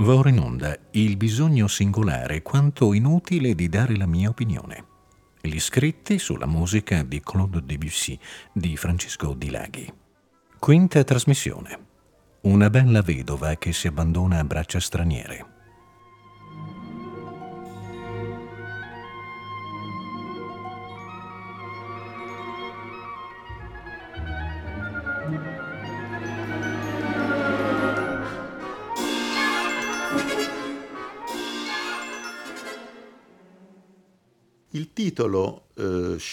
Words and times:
Va 0.00 0.14
ora 0.14 0.28
in 0.28 0.38
onda 0.38 0.78
il 0.92 1.16
bisogno 1.16 1.66
singolare 1.66 2.40
quanto 2.40 2.92
inutile 2.92 3.56
di 3.56 3.68
dare 3.68 3.96
la 3.96 4.06
mia 4.06 4.28
opinione. 4.28 4.84
Gli 5.40 5.58
scritti 5.58 6.20
sulla 6.20 6.46
musica 6.46 7.02
di 7.02 7.20
Claude 7.20 7.64
Debussy 7.64 8.16
di 8.52 8.76
Francesco 8.76 9.34
Di 9.34 9.50
Laghi. 9.50 9.92
Quinta 10.56 11.02
trasmissione. 11.02 11.86
Una 12.42 12.70
bella 12.70 13.02
vedova 13.02 13.56
che 13.56 13.72
si 13.72 13.88
abbandona 13.88 14.38
a 14.38 14.44
braccia 14.44 14.78
straniere. 14.78 15.57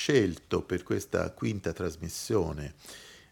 Scelto 0.05 0.61
per 0.61 0.83
questa 0.83 1.31
quinta 1.31 1.73
trasmissione 1.73 2.75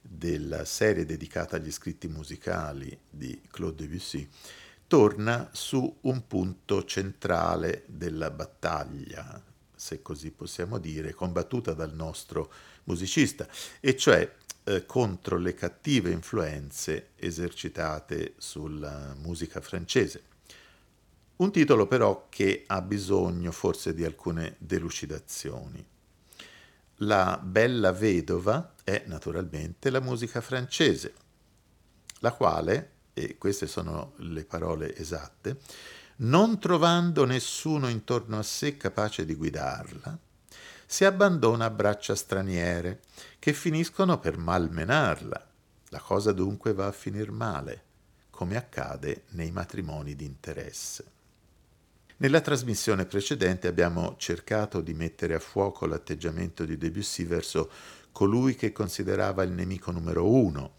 della 0.01 0.65
serie 0.65 1.05
dedicata 1.05 1.57
agli 1.57 1.71
scritti 1.71 2.07
musicali 2.07 2.97
di 3.07 3.39
Claude 3.51 3.85
Debussy 3.85 4.27
torna 4.87 5.51
su 5.53 5.97
un 6.01 6.25
punto 6.25 6.83
centrale 6.83 7.83
della 7.85 8.31
battaglia, 8.31 9.39
se 9.75 10.01
così 10.01 10.31
possiamo 10.31 10.79
dire, 10.79 11.13
combattuta 11.13 11.73
dal 11.73 11.93
nostro 11.93 12.51
musicista, 12.85 13.47
e 13.79 13.95
cioè 13.95 14.33
eh, 14.63 14.83
contro 14.87 15.37
le 15.37 15.53
cattive 15.53 16.09
influenze 16.09 17.09
esercitate 17.17 18.33
sulla 18.37 19.15
musica 19.19 19.61
francese. 19.61 20.23
Un 21.35 21.51
titolo 21.51 21.85
però 21.85 22.29
che 22.29 22.63
ha 22.65 22.81
bisogno 22.81 23.51
forse 23.51 23.93
di 23.93 24.03
alcune 24.03 24.55
delucidazioni. 24.57 25.91
La 26.97 27.39
bella 27.41 27.91
vedova 27.91 28.75
è 28.83 29.03
naturalmente 29.07 29.89
la 29.89 29.99
musica 29.99 30.41
francese, 30.41 31.13
la 32.19 32.31
quale, 32.31 32.91
e 33.13 33.37
queste 33.37 33.67
sono 33.67 34.13
le 34.17 34.45
parole 34.45 34.95
esatte, 34.95 35.59
non 36.17 36.59
trovando 36.59 37.25
nessuno 37.25 37.89
intorno 37.89 38.37
a 38.37 38.43
sé 38.43 38.77
capace 38.77 39.25
di 39.25 39.33
guidarla, 39.33 40.17
si 40.85 41.05
abbandona 41.05 41.65
a 41.65 41.69
braccia 41.71 42.13
straniere 42.13 43.01
che 43.39 43.53
finiscono 43.53 44.19
per 44.19 44.37
malmenarla. 44.37 45.49
La 45.89 45.99
cosa 45.99 46.31
dunque 46.31 46.73
va 46.73 46.85
a 46.85 46.91
finir 46.91 47.31
male, 47.31 47.83
come 48.29 48.55
accade 48.55 49.23
nei 49.29 49.51
matrimoni 49.51 50.15
di 50.15 50.25
interesse. 50.25 51.05
Nella 52.17 52.41
trasmissione 52.41 53.05
precedente 53.05 53.67
abbiamo 53.67 54.15
cercato 54.17 54.81
di 54.81 54.93
mettere 54.93 55.33
a 55.33 55.39
fuoco 55.39 55.85
l'atteggiamento 55.87 56.63
di 56.63 56.77
Debussy 56.77 57.25
verso 57.25 57.71
colui 58.11 58.55
che 58.55 58.71
considerava 58.71 59.43
il 59.43 59.51
nemico 59.51 59.91
numero 59.91 60.29
uno, 60.29 60.75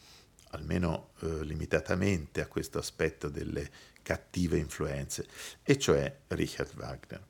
almeno 0.50 1.10
eh, 1.20 1.44
limitatamente 1.44 2.40
a 2.40 2.46
questo 2.46 2.78
aspetto 2.78 3.28
delle 3.28 3.68
cattive 4.02 4.58
influenze, 4.58 5.26
e 5.62 5.76
cioè 5.76 6.20
Richard 6.28 6.72
Wagner. 6.76 7.26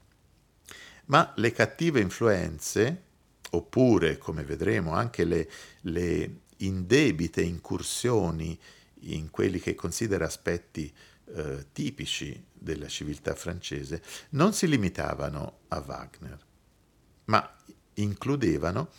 Ma 1.06 1.32
le 1.36 1.52
cattive 1.52 2.00
influenze, 2.00 3.02
oppure, 3.50 4.18
come 4.18 4.44
vedremo, 4.44 4.92
anche 4.92 5.24
le, 5.24 5.50
le 5.82 6.40
indebite 6.58 7.42
incursioni 7.42 8.58
in 9.06 9.30
quelli 9.30 9.60
che 9.60 9.74
considera 9.74 10.26
aspetti 10.26 10.92
eh, 11.26 11.66
tipici 11.72 12.44
della 12.52 12.88
civiltà 12.88 13.34
francese 13.34 14.02
non 14.30 14.52
si 14.52 14.66
limitavano 14.66 15.60
a 15.68 15.82
Wagner, 15.86 16.38
ma 17.26 17.56
includevano, 17.94 18.90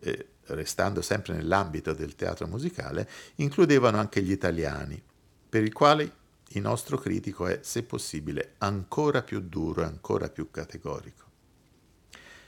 eh, 0.00 0.28
restando 0.46 1.02
sempre 1.02 1.34
nell'ambito 1.34 1.92
del 1.94 2.14
teatro 2.14 2.46
musicale, 2.46 3.08
includevano 3.36 3.98
anche 3.98 4.22
gli 4.22 4.30
italiani, 4.30 5.02
per 5.48 5.64
i 5.64 5.70
quali 5.70 6.10
il 6.48 6.60
nostro 6.60 6.98
critico 6.98 7.46
è, 7.46 7.60
se 7.62 7.82
possibile, 7.82 8.54
ancora 8.58 9.22
più 9.22 9.40
duro 9.40 9.82
e 9.82 9.86
ancora 9.86 10.28
più 10.28 10.50
categorico. 10.50 11.22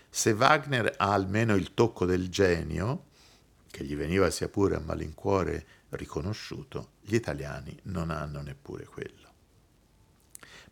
Se 0.09 0.33
Wagner 0.33 0.95
ha 0.97 1.13
almeno 1.13 1.57
il 1.57 1.75
tocco 1.75 2.05
del 2.05 2.29
genio, 2.29 3.07
che 3.71 3.85
gli 3.85 3.97
veniva 3.97 4.31
sia 4.31 4.49
pure 4.49 4.77
a 4.77 4.81
malincuore 4.81 5.67
riconosciuto, 5.91 6.93
gli 7.01 7.15
italiani 7.15 7.77
non 7.85 8.11
hanno 8.11 8.41
neppure 8.41 8.85
quello 8.85 9.26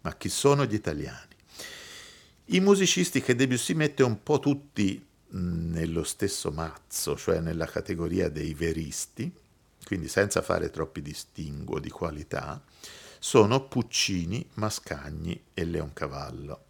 ma 0.05 0.15
chi 0.17 0.29
sono 0.29 0.65
gli 0.65 0.75
italiani? 0.75 1.35
I 2.47 2.61
musicisti 2.61 3.23
che 3.23 3.35
Debussy 3.35 3.73
mette 3.73 4.03
un 4.03 4.23
po' 4.23 4.39
tutti 4.39 5.03
nello 5.31 6.05
stesso 6.05 6.51
mazzo, 6.51 7.17
cioè 7.17 7.41
nella 7.41 7.67
categoria 7.67 8.29
dei 8.29 8.53
veristi, 8.53 9.33
quindi 9.85 10.09
senza 10.09 10.43
fare 10.43 10.71
troppi 10.71 11.01
distinguo 11.01 11.79
di 11.79 11.89
qualità, 11.89 12.63
sono 13.19 13.67
Puccini, 13.67 14.47
Mascagni 14.55 15.43
e 15.55 15.65
Leoncavallo. 15.65 16.65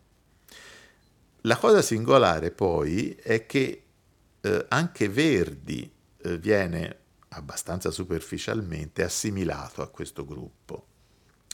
La 1.43 1.56
cosa 1.56 1.83
singolare 1.83 2.53
poi 2.53 3.16
è 3.21 3.45
che 3.47 3.83
eh, 4.41 4.66
anche 4.69 5.09
Verdi 5.09 5.93
eh, 6.19 6.39
viene 6.39 6.99
abbastanza 7.31 7.91
superficialmente 7.91 9.03
assimilato 9.03 9.83
a 9.83 9.89
questo 9.89 10.25
gruppo 10.25 10.93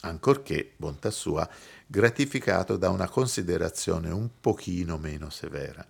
ancorché, 0.03 0.72
bontà 0.77 1.11
sua, 1.11 1.49
gratificato 1.87 2.77
da 2.77 2.91
una 2.91 3.09
considerazione 3.09 4.11
un 4.11 4.28
pochino 4.41 4.97
meno 4.97 5.31
severa. 5.31 5.87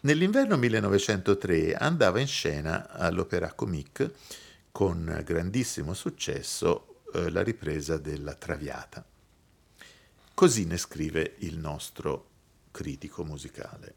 Nell'inverno 0.00 0.56
1903 0.56 1.74
andava 1.74 2.20
in 2.20 2.26
scena 2.26 2.90
all'Opéra 2.90 3.52
Comique 3.54 4.12
con 4.70 5.22
grandissimo 5.24 5.94
successo 5.94 7.02
eh, 7.14 7.30
la 7.30 7.42
ripresa 7.42 7.96
della 7.96 8.34
Traviata. 8.34 9.04
Così 10.34 10.66
ne 10.66 10.76
scrive 10.76 11.36
il 11.38 11.56
nostro 11.56 12.28
critico 12.70 13.24
musicale. 13.24 13.94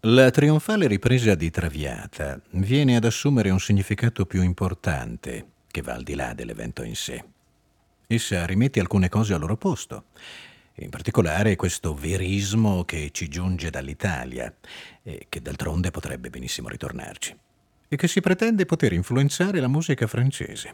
La 0.00 0.30
trionfale 0.30 0.86
ripresa 0.86 1.34
di 1.34 1.50
Traviata 1.50 2.38
viene 2.50 2.94
ad 2.94 3.06
assumere 3.06 3.48
un 3.48 3.58
significato 3.58 4.26
più 4.26 4.42
importante 4.42 5.53
che 5.74 5.82
va 5.82 5.94
al 5.94 6.04
di 6.04 6.14
là 6.14 6.34
dell'evento 6.34 6.84
in 6.84 6.94
sé. 6.94 7.24
Essa 8.06 8.46
rimette 8.46 8.78
alcune 8.78 9.08
cose 9.08 9.34
al 9.34 9.40
loro 9.40 9.56
posto, 9.56 10.04
in 10.76 10.88
particolare 10.88 11.56
questo 11.56 11.96
verismo 11.96 12.84
che 12.84 13.10
ci 13.10 13.26
giunge 13.26 13.70
dall'Italia 13.70 14.54
e 15.02 15.26
che 15.28 15.42
d'altronde 15.42 15.90
potrebbe 15.90 16.30
benissimo 16.30 16.68
ritornarci, 16.68 17.36
e 17.88 17.96
che 17.96 18.06
si 18.06 18.20
pretende 18.20 18.66
poter 18.66 18.92
influenzare 18.92 19.58
la 19.58 19.66
musica 19.66 20.06
francese. 20.06 20.72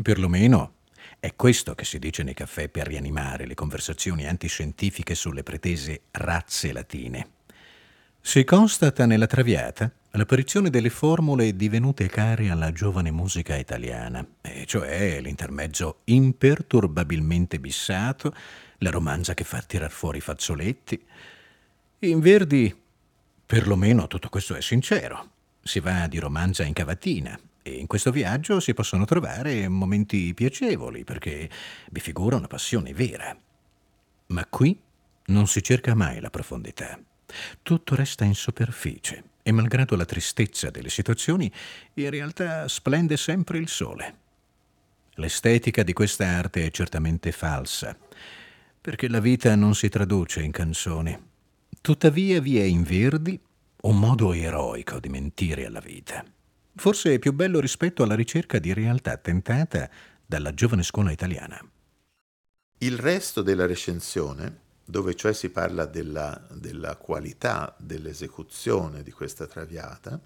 Perlomeno 0.00 0.76
è 1.20 1.34
questo 1.36 1.74
che 1.74 1.84
si 1.84 1.98
dice 1.98 2.22
nei 2.22 2.32
caffè 2.32 2.70
per 2.70 2.86
rianimare 2.86 3.44
le 3.44 3.52
conversazioni 3.52 4.26
antiscientifiche 4.26 5.14
sulle 5.14 5.42
pretese 5.42 6.04
razze 6.10 6.72
latine. 6.72 7.28
Si 8.18 8.44
constata 8.44 9.04
nella 9.04 9.26
Traviata 9.26 9.92
l'apparizione 10.18 10.68
delle 10.68 10.90
formule 10.90 11.56
divenute 11.56 12.06
care 12.06 12.50
alla 12.50 12.70
giovane 12.70 13.10
musica 13.10 13.56
italiana, 13.56 14.26
e 14.42 14.66
cioè 14.66 15.20
l'intermezzo 15.20 16.00
imperturbabilmente 16.04 17.58
bissato, 17.58 18.34
la 18.78 18.90
romanza 18.90 19.32
che 19.34 19.44
fa 19.44 19.62
tirar 19.62 19.90
fuori 19.90 20.18
i 20.18 20.22
fazzoletti. 20.22 21.02
In 22.00 22.20
Verdi, 22.20 22.74
perlomeno 23.46 24.06
tutto 24.06 24.28
questo 24.28 24.54
è 24.54 24.60
sincero. 24.60 25.30
Si 25.62 25.80
va 25.80 26.06
di 26.08 26.18
romanza 26.18 26.64
in 26.64 26.72
cavatina 26.72 27.38
e 27.62 27.70
in 27.70 27.86
questo 27.86 28.10
viaggio 28.10 28.60
si 28.60 28.74
possono 28.74 29.04
trovare 29.04 29.68
momenti 29.68 30.34
piacevoli 30.34 31.04
perché 31.04 31.48
vi 31.90 32.00
figura 32.00 32.36
una 32.36 32.48
passione 32.48 32.92
vera. 32.92 33.34
Ma 34.26 34.46
qui 34.46 34.78
non 35.26 35.46
si 35.46 35.62
cerca 35.62 35.94
mai 35.94 36.20
la 36.20 36.30
profondità. 36.30 36.98
Tutto 37.62 37.94
resta 37.94 38.24
in 38.24 38.34
superficie 38.34 39.30
e 39.42 39.52
malgrado 39.52 39.96
la 39.96 40.04
tristezza 40.04 40.70
delle 40.70 40.88
situazioni, 40.88 41.50
in 41.94 42.10
realtà 42.10 42.68
splende 42.68 43.16
sempre 43.16 43.58
il 43.58 43.68
sole. 43.68 44.18
L'estetica 45.14 45.82
di 45.82 45.92
questa 45.92 46.26
arte 46.26 46.66
è 46.66 46.70
certamente 46.70 47.32
falsa, 47.32 47.96
perché 48.80 49.08
la 49.08 49.20
vita 49.20 49.54
non 49.54 49.74
si 49.74 49.88
traduce 49.88 50.42
in 50.42 50.52
canzoni. 50.52 51.30
Tuttavia 51.80 52.40
vi 52.40 52.58
è 52.58 52.62
in 52.62 52.82
Verdi 52.82 53.38
un 53.82 53.98
modo 53.98 54.32
eroico 54.32 55.00
di 55.00 55.08
mentire 55.08 55.66
alla 55.66 55.80
vita. 55.80 56.24
Forse 56.74 57.14
è 57.14 57.18
più 57.18 57.32
bello 57.32 57.60
rispetto 57.60 58.02
alla 58.02 58.14
ricerca 58.14 58.58
di 58.58 58.72
realtà 58.72 59.16
tentata 59.16 59.90
dalla 60.24 60.54
giovane 60.54 60.82
scuola 60.82 61.10
italiana. 61.10 61.60
Il 62.78 62.98
resto 62.98 63.42
della 63.42 63.66
recensione 63.66 64.61
dove 64.92 65.14
cioè 65.14 65.32
si 65.32 65.48
parla 65.48 65.86
della, 65.86 66.38
della 66.50 66.96
qualità 66.96 67.74
dell'esecuzione 67.78 69.02
di 69.02 69.10
questa 69.10 69.46
traviata, 69.46 70.20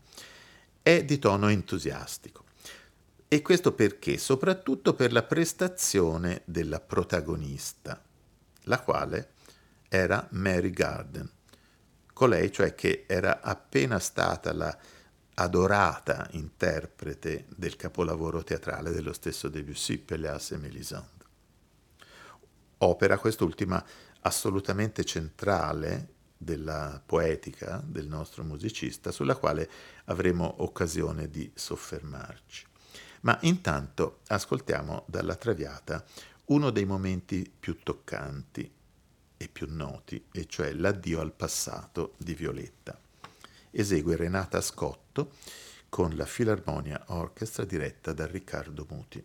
è 0.83 1.05
di 1.05 1.21
tono 1.21 1.47
entusiastico. 1.47 2.43
E 3.29 3.43
questo 3.43 3.71
perché? 3.71 4.19
Soprattutto 4.19 4.95
per 4.95 5.13
la 5.13 5.23
prestazione 5.23 6.43
della 6.47 6.81
protagonista, 6.81 8.03
la 8.63 8.81
quale 8.81 9.35
era 9.89 10.27
Mary 10.33 10.71
Garden, 10.71 11.31
colei 12.13 12.51
cioè 12.51 12.75
che 12.75 13.05
era 13.07 13.43
appena 13.43 14.01
stata 14.01 14.53
la 14.53 14.77
adorata 15.35 16.27
interprete 16.33 17.45
del 17.55 17.77
capolavoro 17.77 18.43
teatrale 18.43 18.91
dello 18.91 19.13
stesso 19.13 19.49
Debussy, 19.49 19.99
Pelléas 19.99 20.51
e 20.51 20.57
Mélisande. 20.57 21.25
Opera 22.79 23.17
quest'ultima 23.17 23.85
assolutamente 24.27 25.05
centrale 25.05 26.15
della 26.37 27.01
poetica 27.05 27.83
del 27.85 28.09
nostro 28.09 28.43
musicista, 28.43 29.11
sulla 29.11 29.37
quale 29.37 29.71
avremo 30.07 30.63
occasione 30.63 31.31
di 31.31 31.51
soffermarci. 31.55 32.67
Ma 33.23 33.39
intanto 33.43 34.21
ascoltiamo 34.27 35.05
dalla 35.07 35.37
Traviata 35.37 36.05
uno 36.47 36.71
dei 36.71 36.85
momenti 36.85 37.51
più 37.59 37.79
toccanti 37.83 38.71
e 39.37 39.49
più 39.49 39.67
noti, 39.71 40.25
e 40.33 40.47
cioè 40.47 40.73
l'addio 40.73 41.21
al 41.21 41.33
passato 41.33 42.15
di 42.19 42.35
Violetta. 42.35 42.99
Esegue 43.71 44.17
Renata 44.17 44.61
Scotto 44.61 45.33
con 45.89 46.15
la 46.17 46.27
Filarmonia 46.27 47.05
Orchestra 47.09 47.65
diretta 47.65 48.13
da 48.13 48.27
Riccardo 48.27 48.87
Muti. 48.89 49.25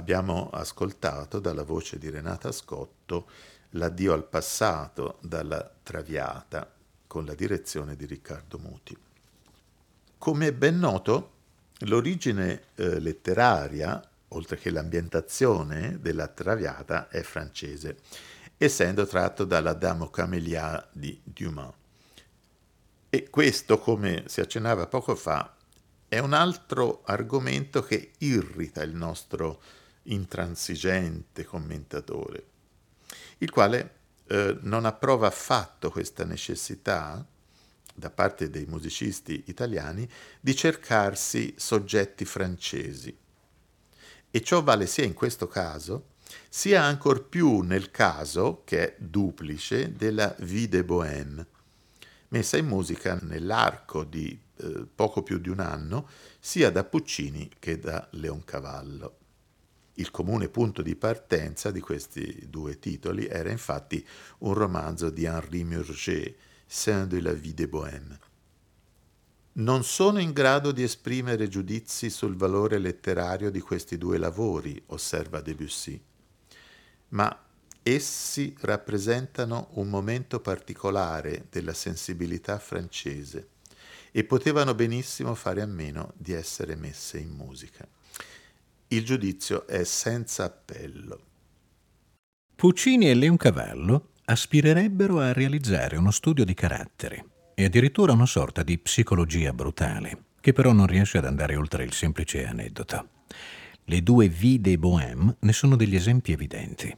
Abbiamo 0.00 0.48
ascoltato 0.50 1.40
dalla 1.40 1.62
voce 1.62 1.98
di 1.98 2.08
Renata 2.08 2.52
Scotto 2.52 3.28
L'addio 3.72 4.14
al 4.14 4.26
passato 4.26 5.18
dalla 5.20 5.70
Traviata 5.82 6.72
con 7.06 7.26
la 7.26 7.34
direzione 7.34 7.96
di 7.96 8.06
Riccardo 8.06 8.58
Muti. 8.58 8.96
Come 10.16 10.46
è 10.46 10.52
ben 10.54 10.78
noto, 10.78 11.32
l'origine 11.80 12.62
eh, 12.76 12.98
letteraria, 12.98 14.02
oltre 14.28 14.56
che 14.56 14.70
l'ambientazione 14.70 15.98
della 16.00 16.28
Traviata, 16.28 17.10
è 17.10 17.20
francese, 17.20 17.98
essendo 18.56 19.06
tratto 19.06 19.44
dalla 19.44 19.74
Dame 19.74 20.04
aux 20.04 20.10
Camélias 20.10 20.82
di 20.92 21.20
Dumas. 21.22 21.74
E 23.10 23.28
questo, 23.28 23.78
come 23.78 24.24
si 24.28 24.40
accennava 24.40 24.86
poco 24.86 25.14
fa, 25.14 25.54
è 26.08 26.18
un 26.18 26.32
altro 26.32 27.02
argomento 27.04 27.82
che 27.82 28.12
irrita 28.18 28.82
il 28.82 28.94
nostro 28.94 29.60
intransigente 30.04 31.44
commentatore, 31.44 32.46
il 33.38 33.50
quale 33.50 33.94
eh, 34.26 34.58
non 34.62 34.84
approva 34.84 35.26
affatto 35.26 35.90
questa 35.90 36.24
necessità 36.24 37.24
da 37.94 38.10
parte 38.10 38.48
dei 38.48 38.64
musicisti 38.66 39.44
italiani 39.46 40.08
di 40.40 40.54
cercarsi 40.54 41.54
soggetti 41.56 42.24
francesi. 42.24 43.16
E 44.30 44.42
ciò 44.42 44.62
vale 44.62 44.86
sia 44.86 45.04
in 45.04 45.14
questo 45.14 45.48
caso, 45.48 46.12
sia 46.48 46.82
ancor 46.82 47.28
più 47.28 47.60
nel 47.60 47.90
caso, 47.90 48.62
che 48.64 48.94
è 48.94 48.96
duplice, 48.98 49.94
della 49.96 50.34
Vie 50.38 50.68
de 50.68 50.84
Bohème, 50.84 51.46
messa 52.28 52.56
in 52.56 52.66
musica 52.66 53.18
nell'arco 53.20 54.04
di 54.04 54.40
eh, 54.56 54.86
poco 54.94 55.22
più 55.22 55.38
di 55.38 55.48
un 55.48 55.60
anno, 55.60 56.08
sia 56.38 56.70
da 56.70 56.84
Puccini 56.84 57.50
che 57.58 57.78
da 57.78 58.06
Leoncavallo. 58.12 59.19
Il 60.00 60.10
comune 60.10 60.48
punto 60.48 60.80
di 60.80 60.96
partenza 60.96 61.70
di 61.70 61.80
questi 61.80 62.46
due 62.48 62.78
titoli 62.78 63.26
era 63.26 63.50
infatti 63.50 64.02
un 64.38 64.54
romanzo 64.54 65.10
di 65.10 65.24
Henri 65.24 65.62
Murger, 65.62 66.34
Saint 66.66 67.06
de 67.06 67.20
la 67.20 67.34
vie 67.34 67.52
de 67.52 67.68
Bohème. 67.68 68.18
Non 69.52 69.84
sono 69.84 70.18
in 70.18 70.32
grado 70.32 70.72
di 70.72 70.82
esprimere 70.82 71.48
giudizi 71.48 72.08
sul 72.08 72.34
valore 72.34 72.78
letterario 72.78 73.50
di 73.50 73.60
questi 73.60 73.98
due 73.98 74.16
lavori, 74.16 74.82
osserva 74.86 75.42
Debussy, 75.42 76.00
ma 77.08 77.44
essi 77.82 78.56
rappresentano 78.60 79.68
un 79.72 79.90
momento 79.90 80.40
particolare 80.40 81.48
della 81.50 81.74
sensibilità 81.74 82.58
francese 82.58 83.48
e 84.12 84.24
potevano 84.24 84.74
benissimo 84.74 85.34
fare 85.34 85.60
a 85.60 85.66
meno 85.66 86.14
di 86.16 86.32
essere 86.32 86.74
messe 86.74 87.18
in 87.18 87.32
musica. 87.32 87.86
Il 88.92 89.04
giudizio 89.04 89.68
è 89.68 89.84
senza 89.84 90.42
appello. 90.42 91.20
Puccini 92.56 93.08
e 93.08 93.14
Leoncavallo 93.14 94.14
aspirerebbero 94.24 95.20
a 95.20 95.32
realizzare 95.32 95.96
uno 95.96 96.10
studio 96.10 96.44
di 96.44 96.54
carattere 96.54 97.24
e 97.54 97.66
addirittura 97.66 98.14
una 98.14 98.26
sorta 98.26 98.64
di 98.64 98.78
psicologia 98.78 99.52
brutale, 99.52 100.24
che 100.40 100.52
però 100.52 100.72
non 100.72 100.88
riesce 100.88 101.18
ad 101.18 101.24
andare 101.24 101.54
oltre 101.54 101.84
il 101.84 101.92
semplice 101.92 102.44
aneddoto. 102.44 103.08
Le 103.84 104.02
due 104.02 104.26
vide 104.26 104.76
bohème 104.76 105.36
ne 105.38 105.52
sono 105.52 105.76
degli 105.76 105.94
esempi 105.94 106.32
evidenti. 106.32 106.92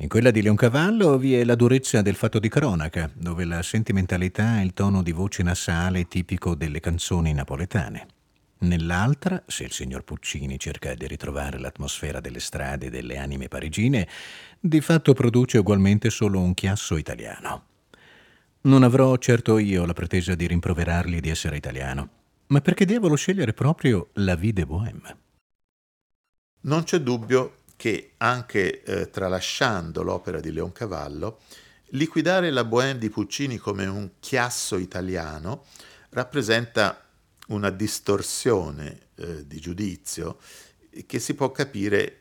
In 0.00 0.08
quella 0.08 0.30
di 0.30 0.42
Leoncavallo 0.42 1.16
vi 1.16 1.34
è 1.36 1.42
la 1.42 1.54
durezza 1.54 2.02
del 2.02 2.16
fatto 2.16 2.38
di 2.38 2.50
cronaca, 2.50 3.10
dove 3.14 3.46
la 3.46 3.62
sentimentalità 3.62 4.58
è 4.58 4.62
il 4.62 4.74
tono 4.74 5.02
di 5.02 5.12
voce 5.12 5.42
nasale 5.42 6.06
tipico 6.06 6.54
delle 6.54 6.80
canzoni 6.80 7.32
napoletane. 7.32 8.08
Nell'altra, 8.60 9.44
se 9.46 9.64
il 9.64 9.72
signor 9.72 10.02
Puccini 10.02 10.58
cerca 10.58 10.92
di 10.94 11.06
ritrovare 11.06 11.58
l'atmosfera 11.58 12.20
delle 12.20 12.40
strade 12.40 12.86
e 12.86 12.90
delle 12.90 13.16
anime 13.16 13.46
parigine, 13.46 14.08
di 14.58 14.80
fatto 14.80 15.12
produce 15.12 15.58
ugualmente 15.58 16.10
solo 16.10 16.40
un 16.40 16.54
chiasso 16.54 16.96
italiano. 16.96 17.66
Non 18.62 18.82
avrò 18.82 19.16
certo 19.18 19.58
io 19.58 19.86
la 19.86 19.92
pretesa 19.92 20.34
di 20.34 20.48
rimproverargli 20.48 21.20
di 21.20 21.28
essere 21.28 21.56
italiano, 21.56 22.08
ma 22.48 22.60
perché 22.60 22.84
diavolo 22.84 23.14
scegliere 23.14 23.52
proprio 23.52 24.08
la 24.14 24.34
vie 24.34 24.52
de 24.52 24.66
bohème? 24.66 25.16
Non 26.62 26.82
c'è 26.82 26.98
dubbio 26.98 27.58
che, 27.76 28.14
anche 28.16 28.82
eh, 28.82 29.08
tralasciando 29.08 30.02
l'opera 30.02 30.40
di 30.40 30.50
Leoncavallo, 30.50 31.38
liquidare 31.90 32.50
la 32.50 32.64
bohème 32.64 32.98
di 32.98 33.08
Puccini 33.08 33.56
come 33.56 33.86
un 33.86 34.10
chiasso 34.18 34.76
italiano 34.76 35.64
rappresenta 36.10 37.07
una 37.48 37.70
distorsione 37.70 39.08
eh, 39.14 39.46
di 39.46 39.60
giudizio 39.60 40.38
che 41.06 41.18
si 41.18 41.34
può 41.34 41.50
capire 41.50 42.20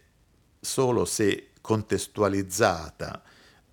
solo 0.60 1.06
se 1.06 1.52
contestualizzata 1.62 3.24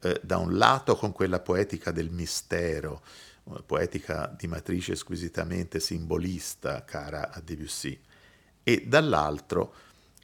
eh, 0.00 0.20
da 0.23 0.38
un 0.38 0.56
lato 0.56 0.96
con 0.96 1.12
quella 1.12 1.40
poetica 1.40 1.90
del 1.90 2.11
mistero, 2.11 3.02
una 3.44 3.62
poetica 3.62 4.34
di 4.37 4.46
matrice 4.46 4.96
squisitamente 4.96 5.80
simbolista 5.80 6.84
cara 6.84 7.30
a 7.30 7.40
Debussy, 7.40 7.99
e 8.62 8.84
dall'altro 8.87 9.75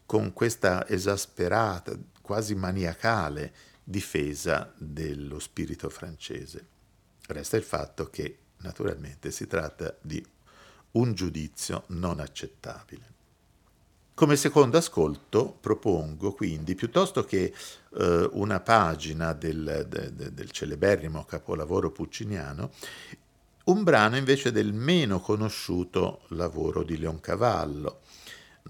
con 0.07 0.33
questa 0.33 0.89
esasperata, 0.89 1.97
quasi 2.21 2.55
maniacale 2.55 3.53
difesa 3.85 4.73
dello 4.77 5.39
spirito 5.39 5.89
francese. 5.89 6.67
Resta 7.27 7.57
il 7.57 7.63
fatto 7.63 8.09
che 8.11 8.39
naturalmente 8.59 9.31
si 9.31 9.47
tratta 9.47 9.97
di 10.01 10.25
un 10.93 11.15
giudizio 11.15 11.85
non 11.89 12.21
accettabile. 12.21 13.19
Come 14.15 14.37
secondo 14.37 14.77
ascolto 14.77 15.57
propongo 15.61 16.33
quindi, 16.33 16.75
piuttosto 16.75 17.25
che 17.25 17.55
eh, 17.97 18.29
una 18.33 18.61
pagina 18.61 19.33
del, 19.33 19.87
de, 19.89 20.15
de, 20.15 20.35
del 20.35 20.51
celeberrimo 20.51 21.25
capolavoro 21.25 21.91
pucciniano, 21.91 22.71
un 23.65 23.83
brano 23.83 24.17
invece 24.17 24.53
del 24.53 24.75
meno 24.75 25.21
conosciuto 25.21 26.23
lavoro 26.29 26.83
di 26.83 26.99
Leoncavallo, 26.99 28.01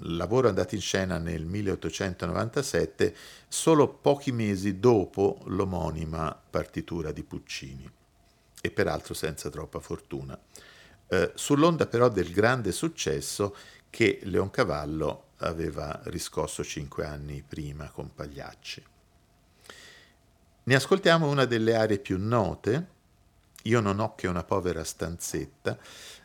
lavoro 0.02 0.48
andato 0.48 0.76
in 0.76 0.80
scena 0.80 1.18
nel 1.18 1.44
1897, 1.44 3.16
solo 3.48 3.88
pochi 3.88 4.30
mesi 4.30 4.78
dopo 4.78 5.40
l'omonima 5.46 6.40
partitura 6.48 7.10
di 7.10 7.24
Puccini, 7.24 7.90
e 8.60 8.70
peraltro 8.70 9.14
senza 9.14 9.50
troppa 9.50 9.80
fortuna 9.80 10.38
eh, 11.10 11.32
sull'onda 11.34 11.86
però 11.86 12.08
del 12.08 12.32
grande 12.32 12.72
successo 12.72 13.54
che 13.90 14.20
Leoncavallo 14.22 15.24
aveva 15.38 16.00
riscosso 16.04 16.62
cinque 16.62 17.04
anni 17.04 17.42
prima 17.46 17.90
con 17.90 18.14
Pagliacci. 18.14 18.84
Ne 20.62 20.74
ascoltiamo 20.74 21.28
una 21.28 21.46
delle 21.46 21.74
aree 21.74 21.98
più 21.98 22.16
note, 22.18 22.98
Io 23.64 23.80
non 23.80 23.98
ho 23.98 24.14
che 24.14 24.26
una 24.26 24.44
povera 24.44 24.84
stanzetta, 24.84 25.76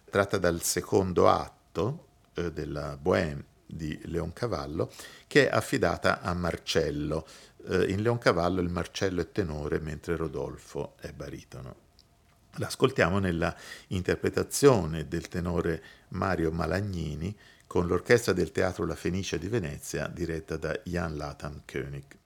tratta 0.09 0.37
dal 0.37 0.61
secondo 0.61 1.27
atto 1.27 2.07
eh, 2.35 2.51
della 2.53 2.95
Bohème 2.95 3.43
di 3.65 3.99
Leoncavallo, 4.05 4.91
che 5.27 5.49
è 5.49 5.53
affidata 5.53 6.21
a 6.21 6.33
Marcello. 6.33 7.27
Eh, 7.67 7.91
in 7.91 8.01
Leoncavallo 8.01 8.61
il 8.61 8.69
Marcello 8.69 9.21
è 9.21 9.31
tenore, 9.31 9.79
mentre 9.79 10.15
Rodolfo 10.15 10.95
è 10.99 11.11
baritono. 11.11 11.84
L'ascoltiamo 12.57 13.19
nella 13.19 13.53
interpretazione 13.87 15.07
del 15.07 15.27
tenore 15.27 15.83
Mario 16.09 16.51
Malagnini 16.51 17.35
con 17.67 17.85
l'orchestra 17.85 18.31
del 18.31 18.51
Teatro 18.51 18.85
La 18.85 18.95
Fenice 18.95 19.37
di 19.37 19.49
Venezia 19.49 20.07
diretta 20.07 20.55
da 20.55 20.79
Jan 20.85 21.17
Latham 21.17 21.63
König. 21.65 22.24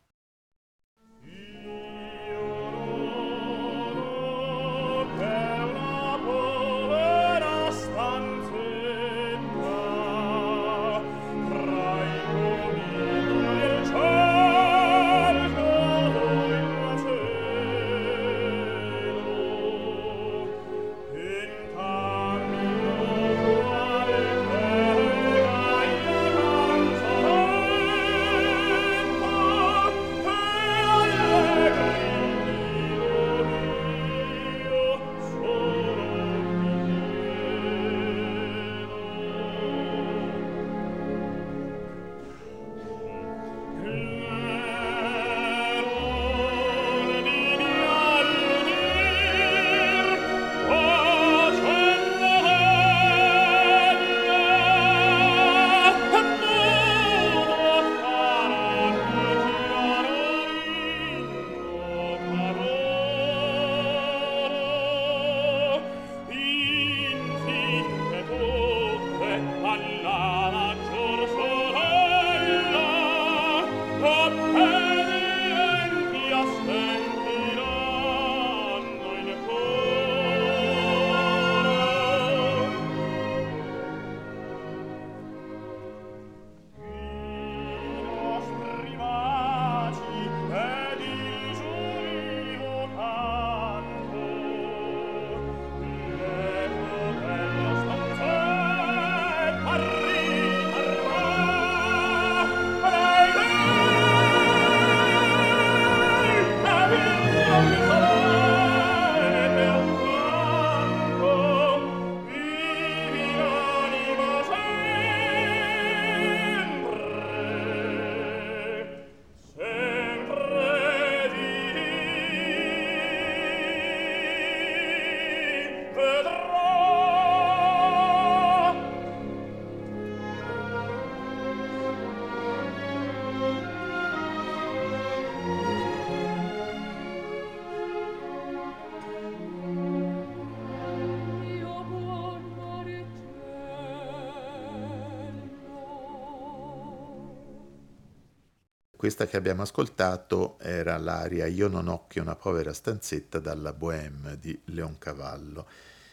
Questa 149.10 149.26
che 149.26 149.38
abbiamo 149.38 149.63
ascoltato 149.63 150.60
era 150.60 150.95
l'aria 151.00 151.48
Io 151.48 151.67
non 151.67 151.88
ho 151.88 152.06
che 152.08 152.19
una 152.19 152.36
povera 152.36 152.72
stanzetta 152.74 153.39
dalla 153.39 153.74
Bohème 153.74 154.38
di 154.39 154.62
Leoncavallo. 154.65 155.65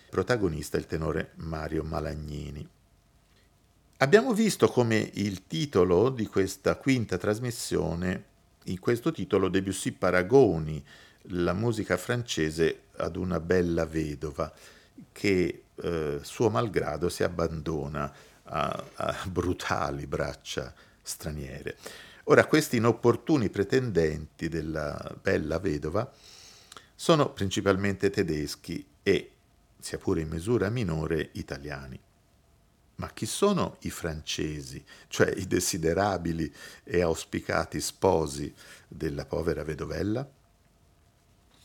Protagonista 0.09 0.79
il 0.79 0.87
tenore 0.87 1.33
Mario 1.35 1.83
Malagnini. 1.83 2.67
Abbiamo 3.99 4.33
visto 4.33 4.69
come 4.69 5.11
il 5.13 5.47
titolo 5.47 6.09
di 6.09 6.27
questa 6.27 6.77
quinta 6.77 7.19
trasmissione, 7.19 8.25
in 8.65 8.81
questo 8.81 9.13
titolo 9.13 9.51
Debussy 9.51 9.93
paragoni 9.93 10.83
la 11.33 11.53
musica 11.53 11.99
francese 11.99 12.85
ad 12.97 13.17
una 13.17 13.41
bella 13.41 13.85
vedova 13.85 14.51
che 15.13 15.65
eh, 15.75 16.19
suo 16.23 16.49
malgrado 16.49 17.11
si 17.11 17.23
abbandona 17.23 18.11
a, 18.45 18.85
a 18.95 19.17
brutali 19.27 20.07
braccia 20.07 20.73
straniere. 21.03 21.77
Ora, 22.29 22.47
questi 22.47 22.79
inopportuni 22.79 23.51
pretendenti 23.51 24.49
della 24.49 25.15
bella 25.23 25.61
vedova 25.61 26.11
sono 26.95 27.33
principalmente 27.33 28.11
tedeschi 28.11 28.85
e, 29.03 29.31
sia 29.79 29.99
pure 29.99 30.23
in 30.23 30.29
misura 30.29 30.69
minore, 30.69 31.31
italiani. 31.35 32.01
Ma 32.97 33.11
chi 33.12 33.27
sono 33.27 33.77
i 33.83 33.91
francesi, 33.91 34.85
cioè 35.07 35.33
i 35.37 35.47
desiderabili 35.47 36.53
e 36.83 37.01
auspicati 37.01 37.81
sposi 37.81 38.53
della 38.89 39.25
povera 39.25 39.62
vedovella? 39.62 40.29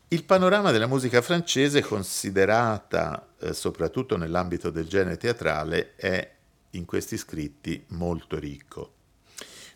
Il 0.09 0.25
panorama 0.25 0.69
della 0.69 0.87
musica 0.87 1.23
francese, 1.23 1.81
considerata 1.81 3.29
eh, 3.39 3.53
soprattutto 3.53 4.15
nell'ambito 4.15 4.69
del 4.69 4.87
genere 4.87 5.17
teatrale, 5.17 5.95
è 5.95 6.35
in 6.71 6.85
questi 6.85 7.17
scritti 7.17 7.83
molto 7.87 8.37
ricco. 8.37 8.99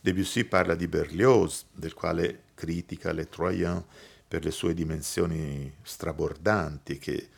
Debussy 0.06 0.44
parla 0.44 0.76
di 0.76 0.88
Berlioz, 0.88 1.66
del 1.72 1.96
quale 1.96 2.44
critica 2.54 3.12
le 3.12 3.28
Troyens 3.28 3.84
per 4.28 4.44
le 4.44 4.52
sue 4.52 4.76
dimensioni 4.76 5.74
strabordanti 5.82 7.00
che, 7.00 7.30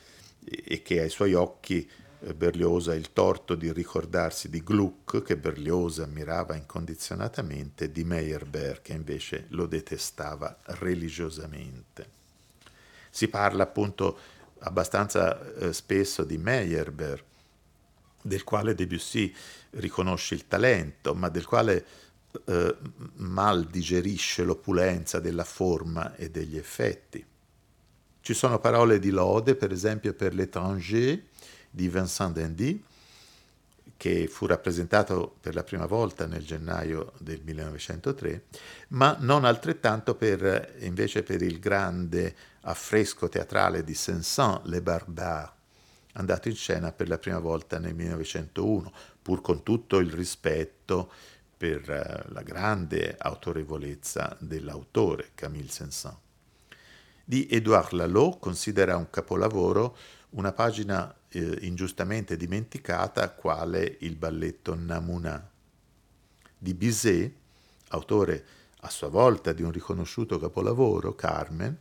e 0.44 0.82
che 0.82 1.00
ai 1.00 1.10
suoi 1.10 1.34
occhi 1.34 1.90
eh, 2.20 2.34
Berlioz 2.34 2.90
ha 2.90 2.94
il 2.94 3.14
torto 3.14 3.56
di 3.56 3.72
ricordarsi 3.72 4.50
di 4.50 4.62
Gluck, 4.62 5.22
che 5.22 5.38
Berlioz 5.38 6.00
ammirava 6.00 6.58
incondizionatamente, 6.58 7.90
di 7.90 8.04
Meyerbeer, 8.04 8.82
che 8.82 8.92
invece 8.92 9.46
lo 9.52 9.66
detestava 9.66 10.58
religiosamente. 10.66 12.10
Si 13.10 13.30
parla 13.30 13.64
appunto 13.64 14.20
abbastanza 14.60 15.56
eh, 15.56 15.72
spesso 15.72 16.26
di 16.26 16.38
Meyerbeer, 16.38 17.24
del 18.24 18.44
quale 18.44 18.76
Debussy 18.76 19.34
riconosce 19.70 20.36
il 20.36 20.48
talento, 20.48 21.16
ma 21.16 21.30
del 21.30 21.46
quale 21.46 21.86
eh, 22.45 22.76
mal 23.15 23.65
digerisce 23.65 24.43
l'opulenza 24.43 25.19
della 25.19 25.43
forma 25.43 26.15
e 26.15 26.30
degli 26.30 26.58
effetti. 26.58 27.26
Ci 28.21 28.34
sono 28.34 28.60
parole 28.60 29.00
di 29.00 29.10
lode, 29.10 29.56
per 29.56 29.71
esempio, 29.71 30.13
per 30.13 30.34
L'étranger 30.34 31.21
di 31.69 31.88
Vincent 31.88 32.38
Dandy, 32.38 32.84
che 33.95 34.28
fu 34.28 34.45
rappresentato 34.45 35.36
per 35.41 35.56
la 35.56 35.63
prima 35.63 35.86
volta 35.86 36.28
nel 36.28 36.45
gennaio 36.45 37.13
del 37.17 37.41
1903, 37.43 38.43
ma 38.89 39.15
non 39.19 39.43
altrettanto 39.43 40.15
per, 40.15 40.76
invece 40.80 41.23
per 41.23 41.41
il 41.41 41.60
grande 41.60 42.36
affresco 42.62 43.28
teatrale 43.28 43.84
di 43.84 43.93
Saint-Saëns, 43.93 44.65
Le 44.65 44.82
Barbares, 44.82 45.52
andato 46.13 46.47
in 46.47 46.56
scena 46.56 46.91
per 46.91 47.08
la 47.08 47.17
prima 47.17 47.39
volta 47.39 47.80
nel 47.80 47.95
1901, 47.95 48.91
pur 49.21 49.41
con 49.41 49.63
tutto 49.63 49.97
il 49.97 50.12
rispetto 50.12 51.12
per 51.58 51.89
eh, 51.89 52.32
la 52.32 52.43
grande 52.43 53.15
autorevolezza 53.17 54.38
dell'autore 54.39 55.32
Camille 55.34 55.70
Saint-Saëns. 55.70 56.26
Di 57.26 57.48
Édouard 57.50 57.91
Lalo 57.91 58.38
considera 58.39 58.96
un 58.96 59.10
capolavoro 59.10 59.98
una 60.30 60.52
pagina 60.52 61.13
eh, 61.30 61.60
ingiustamente 61.62 62.38
dimenticata 62.38 63.32
quale 63.32 63.98
il 64.02 64.15
balletto 64.15 64.76
Namuna. 64.76 65.50
Di 66.58 66.74
Bizet, 66.74 67.34
autore 67.89 68.46
a 68.82 68.89
sua 68.89 69.10
volta 69.10 69.54
di 69.54 69.63
un 69.63 69.72
riconosciuto 69.72 70.39
capolavoro, 70.39 71.15
Carmen, 71.15 71.78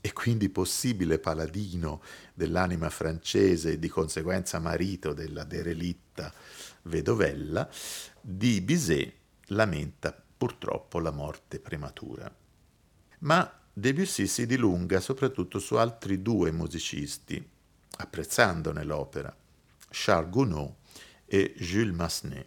e 0.00 0.12
quindi 0.12 0.48
possibile 0.48 1.18
paladino 1.18 2.02
dell'anima 2.32 2.90
francese 2.90 3.72
e 3.72 3.78
di 3.78 3.88
conseguenza 3.88 4.58
marito 4.58 5.12
della 5.12 5.44
derelitta 5.44 6.32
vedovella, 6.82 7.68
di 8.20 8.60
Bizet 8.60 9.12
lamenta 9.46 10.16
purtroppo 10.36 11.00
la 11.00 11.10
morte 11.10 11.58
prematura. 11.58 12.32
Ma 13.20 13.60
Debussy 13.72 14.26
si 14.26 14.46
dilunga 14.46 15.00
soprattutto 15.00 15.58
su 15.58 15.74
altri 15.74 16.22
due 16.22 16.50
musicisti, 16.50 17.46
apprezzandone 17.98 18.84
l'opera, 18.84 19.34
Charles 19.90 20.30
Gounod 20.30 20.74
e 21.26 21.54
Jules 21.58 21.94
Massenet. 21.94 22.46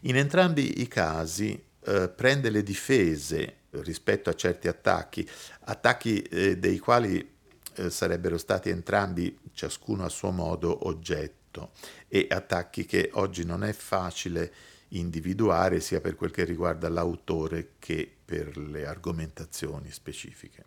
In 0.00 0.16
entrambi 0.16 0.80
i 0.80 0.88
casi 0.88 1.62
eh, 1.84 2.08
prende 2.08 2.50
le 2.50 2.62
difese 2.62 3.56
rispetto 3.82 4.30
a 4.30 4.34
certi 4.34 4.68
attacchi, 4.68 5.28
attacchi 5.64 6.22
eh, 6.22 6.58
dei 6.58 6.78
quali 6.78 7.32
eh, 7.76 7.90
sarebbero 7.90 8.38
stati 8.38 8.68
entrambi, 8.68 9.38
ciascuno 9.52 10.04
a 10.04 10.08
suo 10.08 10.30
modo, 10.30 10.86
oggetto, 10.86 11.72
e 12.08 12.26
attacchi 12.30 12.84
che 12.84 13.10
oggi 13.14 13.44
non 13.44 13.62
è 13.64 13.72
facile 13.72 14.52
individuare 14.88 15.80
sia 15.80 16.00
per 16.00 16.14
quel 16.14 16.30
che 16.30 16.44
riguarda 16.44 16.88
l'autore 16.88 17.72
che 17.78 18.10
per 18.24 18.56
le 18.56 18.86
argomentazioni 18.86 19.90
specifiche. 19.90 20.64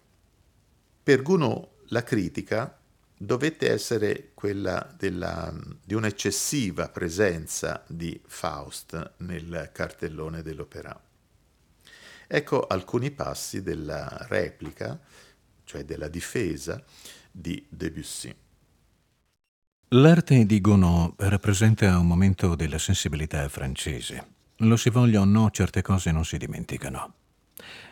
Per 1.03 1.21
Gounod 1.21 1.67
la 1.87 2.03
critica 2.03 2.77
dovette 3.17 3.71
essere 3.71 4.31
quella 4.33 4.93
della, 4.95 5.53
di 5.83 5.93
un'eccessiva 5.93 6.89
presenza 6.89 7.83
di 7.87 8.19
Faust 8.25 9.13
nel 9.17 9.69
cartellone 9.73 10.41
dell'opera. 10.41 11.06
Ecco 12.27 12.67
alcuni 12.67 13.11
passi 13.11 13.61
della 13.61 14.25
replica, 14.27 14.99
cioè 15.63 15.85
della 15.85 16.07
difesa 16.07 16.83
di 17.31 17.65
Debussy. 17.69 18.35
L'arte 19.91 20.45
di 20.45 20.59
Gounod 20.59 21.13
rappresenta 21.17 21.97
un 21.97 22.07
momento 22.07 22.55
della 22.55 22.77
sensibilità 22.77 23.47
francese. 23.47 24.35
Lo 24.57 24.75
si 24.75 24.89
voglia 24.89 25.21
o 25.21 25.25
no, 25.25 25.49
certe 25.51 25.81
cose 25.81 26.11
non 26.11 26.25
si 26.25 26.37
dimenticano. 26.37 27.13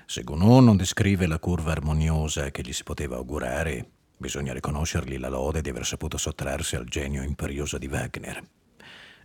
Se 0.06 0.24
Gounod 0.24 0.64
non 0.64 0.78
descrive 0.78 1.26
la 1.26 1.40
curva 1.40 1.72
armoniosa 1.72 2.52
che 2.52 2.62
gli 2.62 2.74
si 2.74 2.84
poteva 2.84 3.16
augurare, 3.16 3.90
Bisogna 4.18 4.54
riconoscergli 4.54 5.18
la 5.18 5.28
lode 5.28 5.62
di 5.62 5.70
aver 5.70 5.86
saputo 5.86 6.18
sottrarsi 6.18 6.78
al 6.78 6.86
genio 6.86 7.22
imperioso 7.22 7.78
di 7.78 7.88
Wagner. 7.88 8.42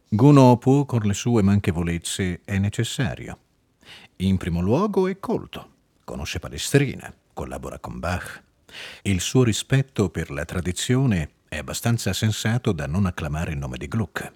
Gounod, 0.09 0.87
con 0.87 1.01
le 1.03 1.15
sue 1.15 1.43
manchevolezze, 1.43 2.41
è 2.45 2.59
necessario. 2.59 3.39
In 4.21 4.37
primo 4.37 4.61
luogo 4.61 5.09
è 5.09 5.19
colto, 5.19 5.71
conosce 6.05 6.41
Palestrina, 6.41 7.11
collabora 7.33 7.79
con 7.79 7.99
Bach. 7.99 8.43
Il 9.01 9.19
suo 9.23 9.43
rispetto 9.43 10.11
per 10.11 10.31
la 10.31 10.45
tradizione 10.45 11.31
è 11.49 11.57
abbastanza 11.57 12.13
sensato 12.13 12.73
da 12.73 12.87
non 12.87 13.07
acclamare 13.07 13.53
il 13.53 13.57
nome 13.57 13.79
di 13.79 13.89
Gluck. 13.89 14.31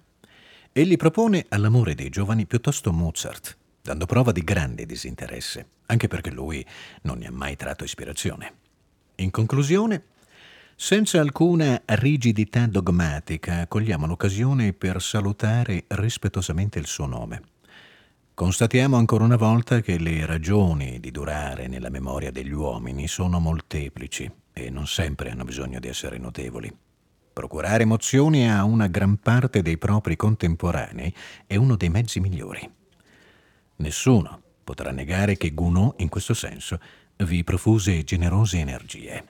Egli 0.71 0.97
propone 0.97 1.45
all'amore 1.49 1.93
dei 1.93 2.09
giovani 2.09 2.47
piuttosto 2.47 2.91
Mozart, 2.91 3.55
dando 3.83 4.07
prova 4.07 4.31
di 4.31 4.43
grande 4.43 4.87
disinteresse, 4.87 5.67
anche 5.85 6.07
perché 6.07 6.31
lui 6.31 6.65
non 7.03 7.19
ne 7.19 7.27
ha 7.27 7.31
mai 7.31 7.55
tratto 7.55 7.83
ispirazione. 7.83 8.53
In 9.17 9.29
conclusione, 9.29 10.05
senza 10.75 11.19
alcuna 11.19 11.79
rigidità 11.85 12.65
dogmatica, 12.65 13.67
cogliamo 13.67 14.07
l'occasione 14.07 14.73
per 14.73 14.99
salutare 14.99 15.83
rispettosamente 15.89 16.79
il 16.79 16.87
suo 16.87 17.05
nome. 17.05 17.53
Constatiamo 18.35 18.97
ancora 18.97 19.23
una 19.23 19.37
volta 19.37 19.79
che 19.79 19.97
le 19.97 20.25
ragioni 20.25 20.99
di 20.99 21.09
durare 21.09 21.67
nella 21.67 21.89
memoria 21.89 22.31
degli 22.31 22.51
uomini 22.51 23.07
sono 23.07 23.39
molteplici 23.39 24.29
e 24.51 24.69
non 24.69 24.87
sempre 24.87 25.29
hanno 25.29 25.45
bisogno 25.45 25.79
di 25.79 25.87
essere 25.87 26.17
notevoli. 26.17 26.69
Procurare 27.31 27.83
emozioni 27.83 28.51
a 28.51 28.65
una 28.65 28.87
gran 28.87 29.15
parte 29.21 29.61
dei 29.61 29.77
propri 29.77 30.17
contemporanei 30.17 31.15
è 31.47 31.55
uno 31.55 31.77
dei 31.77 31.87
mezzi 31.87 32.19
migliori. 32.19 32.69
Nessuno 33.77 34.41
potrà 34.65 34.91
negare 34.91 35.37
che 35.37 35.53
Gounod, 35.53 35.93
in 35.99 36.09
questo 36.09 36.33
senso, 36.33 36.77
vi 37.15 37.41
profuse 37.45 38.03
generose 38.03 38.57
energie. 38.57 39.23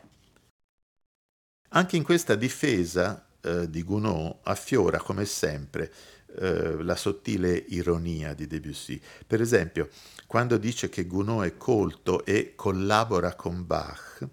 Anche 1.70 1.96
in 1.96 2.02
questa 2.02 2.34
difesa 2.34 3.24
eh, 3.40 3.70
di 3.70 3.84
Gounod 3.84 4.38
affiora, 4.42 4.98
come 4.98 5.26
sempre, 5.26 5.94
eh, 6.40 6.84
la 6.84 6.96
sottile 6.96 7.56
ironia 7.70 8.34
di 8.34 8.48
Debussy. 8.48 9.00
Per 9.26 9.42
esempio, 9.42 9.90
quando 10.28 10.58
dice 10.58 10.90
che 10.90 11.08
Gounod 11.08 11.46
è 11.46 11.58
colto 11.58 12.26
e 12.26 12.54
collabora 12.56 13.36
con 13.36 13.66
Bach, 13.66 14.28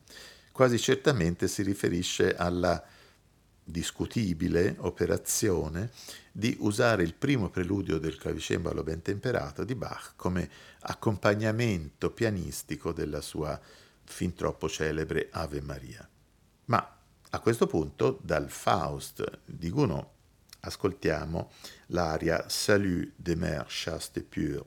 quasi 0.53 0.79
certamente 0.79 1.49
si 1.49 1.63
riferisce 1.63 2.35
alla 2.35 2.85
discutibile 3.65 4.77
operazione 4.81 5.91
di 6.33 6.57
usare 6.61 7.03
il 7.03 7.15
primo 7.15 7.49
preludio 7.49 7.99
del 7.99 8.17
clavicembalo 8.17 8.83
ben 8.83 9.03
temperato 9.03 9.65
di 9.65 9.75
Bach 9.75 10.15
come 10.17 10.51
accompagnamento 10.81 12.11
pianistico 12.11 12.93
della 12.93 13.21
sua 13.21 13.59
fin 14.05 14.35
troppo 14.35 14.69
celebre 14.69 15.29
Ave 15.31 15.61
Maria. 15.61 16.09
Ma 16.67 16.97
a 17.31 17.41
questo 17.41 17.67
punto 17.67 18.19
dal 18.23 18.51
Faust 18.51 19.41
di 19.45 19.71
Gounod 19.71 20.07
ascoltiamo 20.65 21.51
l'aria 21.87 22.49
Salut 22.49 23.13
de 23.17 23.35
mer 23.35 23.65
chaste 23.69 24.21
et 24.21 24.25
pure 24.25 24.65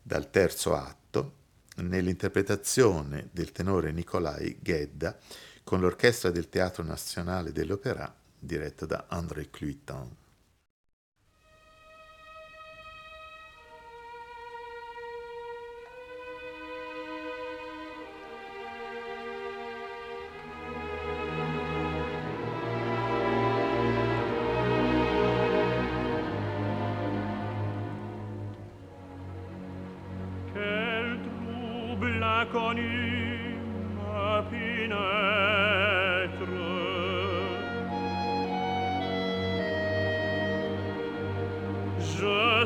dal 0.00 0.30
terzo 0.30 0.74
atto 0.74 1.34
nell'interpretazione 1.76 3.28
del 3.32 3.52
tenore 3.52 3.90
Nicolai 3.92 4.58
Ghedda 4.60 5.18
con 5.64 5.80
l'orchestra 5.80 6.30
del 6.30 6.48
Teatro 6.48 6.82
Nazionale 6.82 7.52
dell'Opéra 7.52 8.14
diretta 8.38 8.86
da 8.86 9.06
André 9.08 9.50
Cluitan. 9.50 10.08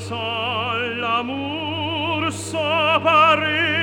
sans 0.00 0.72
l'amour, 1.00 2.30
sans 2.30 3.00
Paris. 3.02 3.81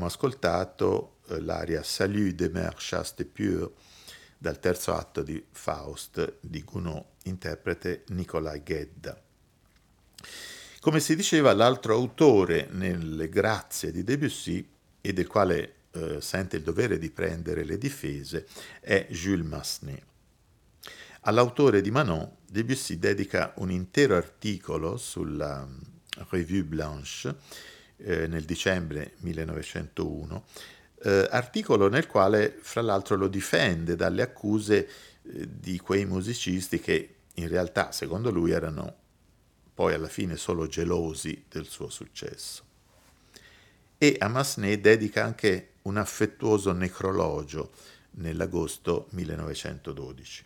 Abbiamo 0.00 0.06
ascoltato 0.06 1.16
eh, 1.28 1.40
l'aria 1.40 1.82
Salut 1.82 2.34
de 2.34 2.48
mer 2.48 2.74
chaste 2.78 3.26
pure 3.26 3.70
dal 4.38 4.58
terzo 4.58 4.94
atto 4.94 5.22
di 5.22 5.44
Faust 5.50 6.38
di 6.40 6.64
Gounod, 6.64 7.04
interprete 7.24 8.04
Nicolai 8.08 8.62
Ghedda. 8.62 9.20
Come 10.80 11.00
si 11.00 11.14
diceva, 11.14 11.52
l'altro 11.52 11.92
autore 11.94 12.68
nelle 12.70 13.28
grazie 13.28 13.92
di 13.92 14.02
Debussy 14.02 14.66
e 15.02 15.12
del 15.12 15.26
quale 15.26 15.74
eh, 15.90 16.20
sente 16.22 16.56
il 16.56 16.62
dovere 16.62 16.98
di 16.98 17.10
prendere 17.10 17.64
le 17.64 17.76
difese 17.76 18.46
è 18.80 19.06
Jules 19.10 19.46
Massenet. 19.46 20.02
All'autore 21.22 21.82
di 21.82 21.90
Manon, 21.90 22.36
Debussy 22.46 22.98
dedica 22.98 23.52
un 23.56 23.70
intero 23.70 24.16
articolo 24.16 24.96
sulla 24.96 25.66
mm, 25.66 25.78
Revue 26.30 26.64
Blanche 26.64 27.36
eh, 28.02 28.26
nel 28.26 28.44
dicembre 28.44 29.14
1901, 29.18 30.44
eh, 31.02 31.28
articolo 31.30 31.88
nel 31.88 32.06
quale 32.06 32.56
fra 32.60 32.82
l'altro 32.82 33.16
lo 33.16 33.28
difende 33.28 33.96
dalle 33.96 34.22
accuse 34.22 34.88
eh, 35.22 35.48
di 35.48 35.78
quei 35.78 36.04
musicisti 36.04 36.80
che 36.80 37.14
in 37.34 37.48
realtà 37.48 37.92
secondo 37.92 38.30
lui 38.30 38.50
erano 38.50 38.96
poi 39.74 39.94
alla 39.94 40.08
fine 40.08 40.36
solo 40.36 40.66
gelosi 40.66 41.44
del 41.48 41.66
suo 41.66 41.88
successo. 41.88 42.64
E 43.96 44.16
a 44.18 44.28
Massenet 44.28 44.80
dedica 44.80 45.24
anche 45.24 45.72
un 45.82 45.96
affettuoso 45.96 46.72
necrologio 46.72 47.70
nell'agosto 48.12 49.06
1912. 49.10 50.44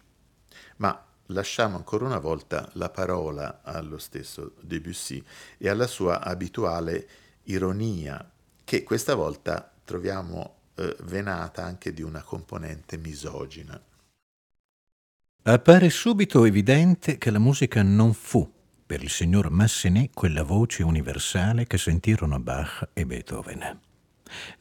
Ma 0.77 1.05
lasciamo 1.27 1.77
ancora 1.77 2.05
una 2.05 2.19
volta 2.19 2.69
la 2.75 2.91
parola 2.91 3.61
allo 3.63 3.99
stesso 3.99 4.55
Debussy 4.61 5.25
e 5.59 5.69
alla 5.69 5.87
sua 5.87 6.21
abituale 6.21 7.09
ironia, 7.45 8.31
che 8.65 8.83
questa 8.83 9.15
volta 9.15 9.73
troviamo 9.85 10.55
eh, 10.77 10.97
venata 11.03 11.65
anche 11.65 11.93
di 11.93 12.03
una 12.03 12.23
componente 12.23 12.97
misogina. 12.97 13.81
Appare 15.47 15.91
subito 15.91 16.45
evidente 16.45 17.19
che 17.19 17.31
la 17.31 17.39
musica 17.39 17.83
non 17.83 18.15
fu 18.15 18.51
per 18.87 19.03
il 19.03 19.11
signor 19.11 19.51
Massenet 19.51 20.11
quella 20.15 20.43
voce 20.43 20.83
universale 20.83 21.67
che 21.67 21.79
sentirono 21.79 22.39
Bach 22.41 22.89
e 22.93 23.05
Beethoven. 23.05 23.81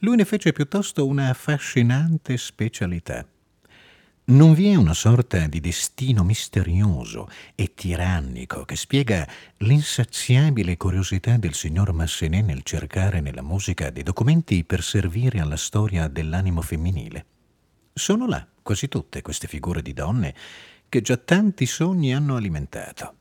Lui 0.00 0.16
ne 0.16 0.24
fece 0.24 0.52
piuttosto 0.52 1.06
una 1.06 1.30
affascinante 1.30 2.36
specialità 2.36 3.26
non 4.26 4.54
vi 4.54 4.68
è 4.68 4.74
una 4.74 4.94
sorta 4.94 5.46
di 5.46 5.60
destino 5.60 6.24
misterioso 6.24 7.28
e 7.54 7.74
tirannico 7.74 8.64
che 8.64 8.74
spiega 8.74 9.28
l'insaziabile 9.58 10.78
curiosità 10.78 11.36
del 11.36 11.52
signor 11.52 11.92
Massenet 11.92 12.42
nel 12.42 12.62
cercare 12.62 13.20
nella 13.20 13.42
musica 13.42 13.90
dei 13.90 14.02
documenti 14.02 14.64
per 14.64 14.82
servire 14.82 15.40
alla 15.40 15.58
storia 15.58 16.08
dell'animo 16.08 16.62
femminile. 16.62 17.26
Sono 17.92 18.26
là 18.26 18.46
quasi 18.62 18.88
tutte 18.88 19.20
queste 19.20 19.46
figure 19.46 19.82
di 19.82 19.92
donne 19.92 20.34
che 20.88 21.02
già 21.02 21.18
tanti 21.18 21.66
sogni 21.66 22.14
hanno 22.14 22.36
alimentato. 22.36 23.16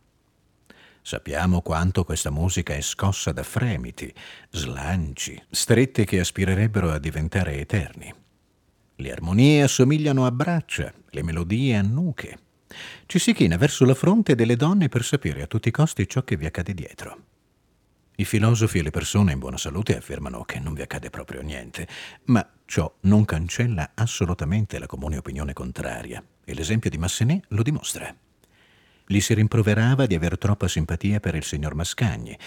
Sappiamo 1.02 1.62
quanto 1.62 2.06
questa 2.06 2.30
musica 2.30 2.76
è 2.76 2.82
scossa 2.82 3.34
da 3.34 3.44
fremiti, 3.44 4.14
slanci, 4.52 5.42
strette 5.50 6.06
che 6.06 6.22
aspirerebbero 6.22 6.92
a 6.92 6.98
diventare 6.98 7.58
eterni. 7.58 8.23
Le 8.96 9.12
armonie 9.12 9.64
assomigliano 9.64 10.26
a 10.26 10.32
braccia, 10.32 10.94
le 11.10 11.24
melodie 11.24 11.76
a 11.76 11.82
nuche. 11.82 12.38
Ci 13.08 13.18
si 13.20 13.34
china 13.34 13.58
verso 13.58 13.86
la 13.86 13.96
fronte 13.96 14.36
delle 14.36 14.56
donne 14.56 14.88
per 14.88 15.04
sapere 15.04 15.42
a 15.42 15.48
tutti 15.48 15.70
i 15.70 15.72
costi 15.72 16.08
ciò 16.08 16.24
che 16.24 16.38
vi 16.38 16.46
accade 16.46 16.74
dietro. 16.74 17.26
I 18.16 18.26
filosofi 18.26 18.78
e 18.78 18.84
le 18.84 18.92
persone 18.92 19.32
in 19.32 19.40
buona 19.40 19.58
salute 19.58 19.98
affermano 19.98 20.44
che 20.44 20.60
non 20.60 20.76
vi 20.76 20.84
accade 20.84 21.10
proprio 21.10 21.42
niente, 21.42 21.88
ma 22.26 22.48
ciò 22.66 22.94
non 23.02 23.26
cancella 23.26 23.92
assolutamente 23.96 24.78
la 24.78 24.86
comune 24.86 25.18
opinione 25.18 25.54
contraria, 25.54 26.24
e 26.46 26.54
l'esempio 26.54 26.92
di 26.92 27.00
Massenet 27.00 27.46
lo 27.50 27.64
dimostra. 27.64 28.16
Gli 29.08 29.20
si 29.20 29.34
rimproverava 29.34 30.06
di 30.06 30.14
aver 30.14 30.38
troppa 30.38 30.68
simpatia 30.68 31.20
per 31.20 31.34
il 31.34 31.44
signor 31.44 31.74
Mascagni 31.74 32.38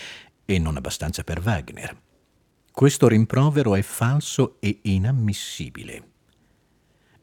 e 0.45 0.59
non 0.61 0.77
abbastanza 0.77 1.25
per 1.25 1.41
Wagner. 1.45 2.01
Questo 2.71 3.09
rimprovero 3.09 3.75
è 3.75 3.83
falso 3.83 4.59
e 4.61 4.79
inammissibile. 4.83 6.15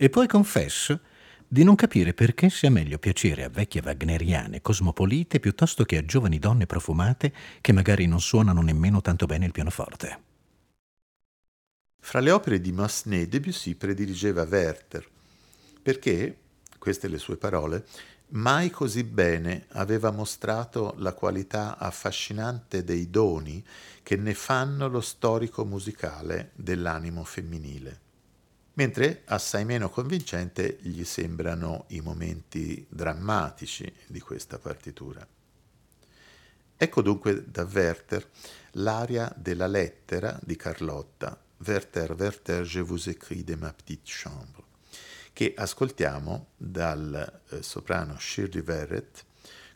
E 0.03 0.09
poi 0.09 0.27
confesso 0.27 0.99
di 1.47 1.63
non 1.63 1.75
capire 1.75 2.13
perché 2.13 2.49
sia 2.49 2.69
meglio 2.69 2.99
piacere 2.99 3.45
a 3.45 3.49
vecchie 3.49 3.81
wagneriane 3.81 4.59
cosmopolite 4.59 5.39
piuttosto 5.39 5.85
che 5.85 5.95
a 5.95 6.03
giovani 6.03 6.39
donne 6.39 6.65
profumate 6.65 7.31
che 7.61 7.71
magari 7.71 8.05
non 8.05 8.19
suonano 8.19 8.61
nemmeno 8.61 8.99
tanto 8.99 9.25
bene 9.27 9.45
il 9.45 9.53
pianoforte. 9.53 10.19
Fra 12.01 12.19
le 12.19 12.31
opere 12.31 12.59
di 12.59 12.73
Massenet, 12.73 13.29
Debussy 13.29 13.75
prediligeva 13.75 14.43
Werther, 14.43 15.07
perché, 15.81 16.37
queste 16.77 17.07
le 17.07 17.17
sue 17.17 17.37
parole, 17.37 17.85
mai 18.31 18.71
così 18.71 19.05
bene 19.05 19.67
aveva 19.69 20.11
mostrato 20.11 20.95
la 20.97 21.13
qualità 21.13 21.78
affascinante 21.78 22.84
dei 22.84 23.09
doni 23.09 23.65
che 24.03 24.17
ne 24.17 24.34
fanno 24.34 24.89
lo 24.89 24.99
storico 24.99 25.63
musicale 25.63 26.51
dell'animo 26.55 27.23
femminile 27.23 28.03
mentre 28.74 29.21
assai 29.26 29.65
meno 29.65 29.89
convincente 29.89 30.78
gli 30.82 31.03
sembrano 31.03 31.86
i 31.89 32.01
momenti 32.01 32.86
drammatici 32.89 33.91
di 34.07 34.19
questa 34.19 34.57
partitura. 34.57 35.26
Ecco 36.76 37.01
dunque 37.01 37.49
da 37.49 37.67
Werther 37.71 38.28
l'aria 38.71 39.32
della 39.38 39.67
lettera 39.67 40.39
di 40.43 40.55
Carlotta, 40.55 41.39
Werther, 41.65 42.15
Werther, 42.17 42.63
je 42.63 42.82
vous 42.82 43.07
écris 43.07 43.43
de 43.43 43.55
ma 43.55 43.71
petite 43.71 44.01
chambre, 44.05 44.63
che 45.32 45.53
ascoltiamo 45.55 46.47
dal 46.57 47.41
eh, 47.49 47.61
soprano 47.61 48.17
Shirley 48.19 48.61
Verrett 48.61 49.24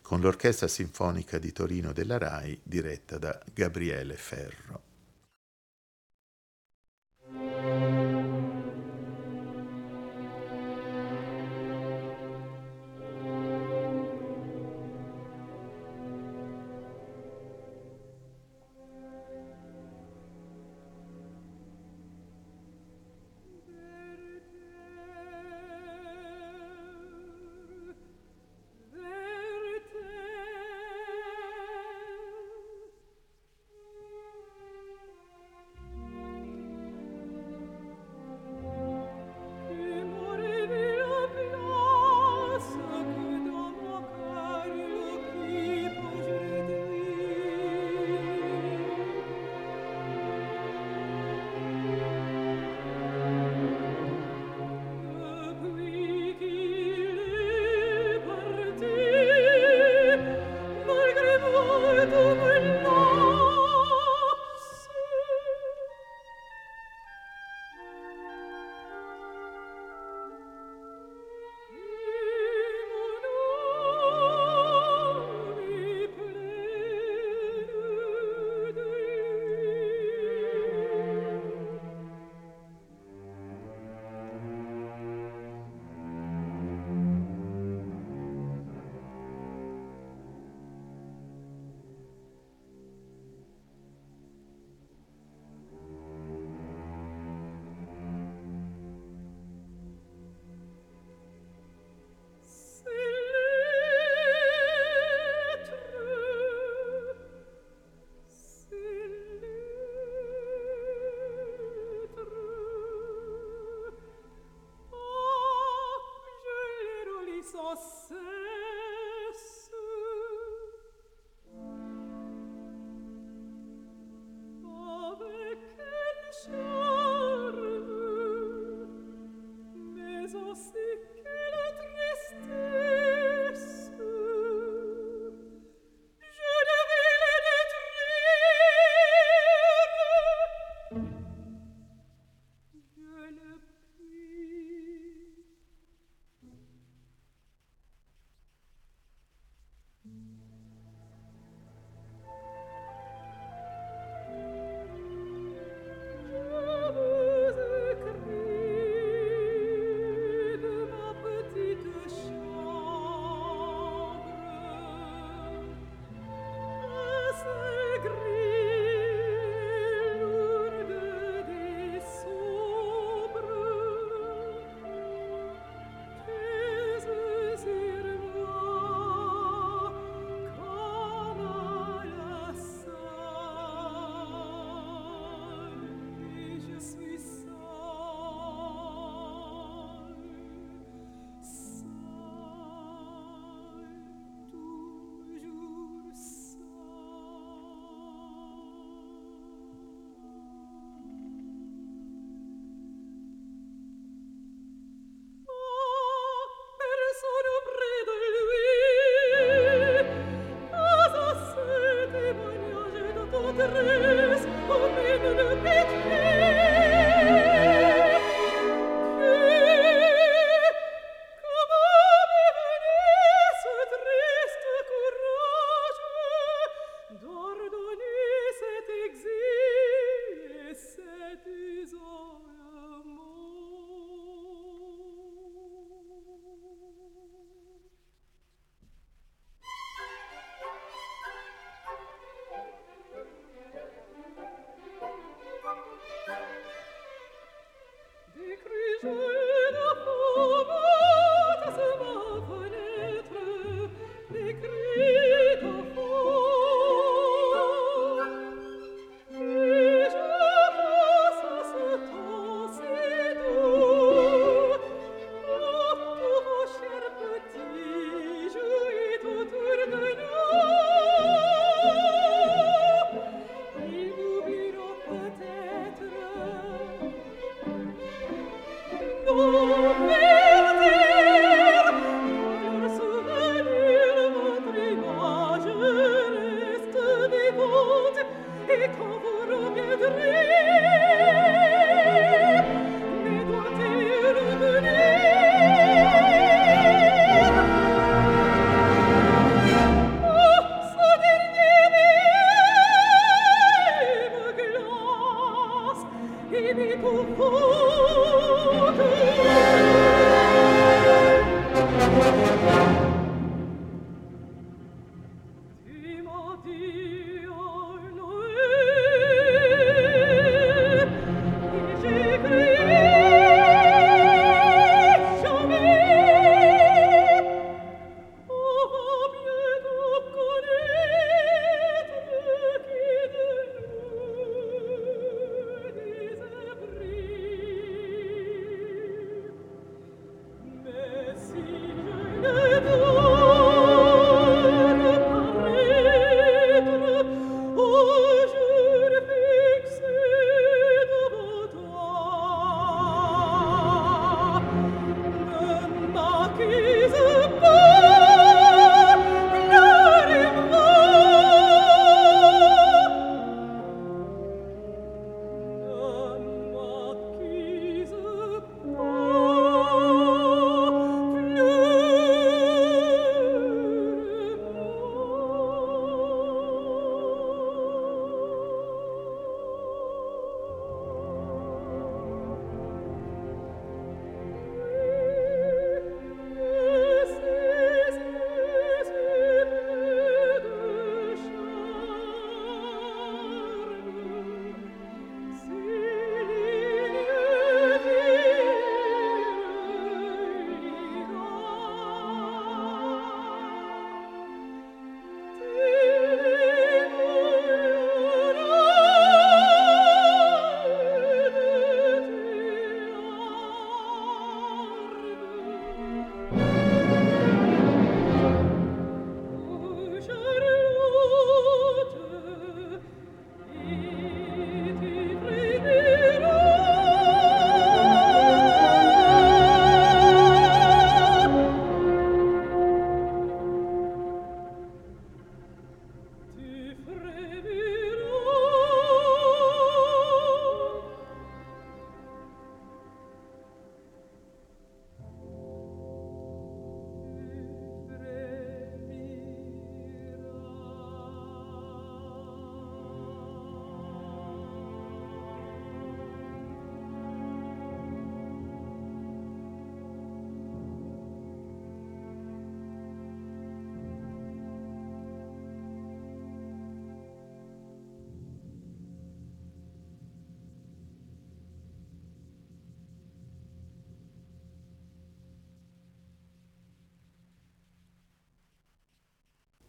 con 0.02 0.20
l'Orchestra 0.20 0.68
Sinfonica 0.68 1.38
di 1.38 1.52
Torino 1.52 1.92
della 1.92 2.18
RAI 2.18 2.60
diretta 2.62 3.18
da 3.18 3.40
Gabriele 3.52 4.16
Ferro. 4.16 4.86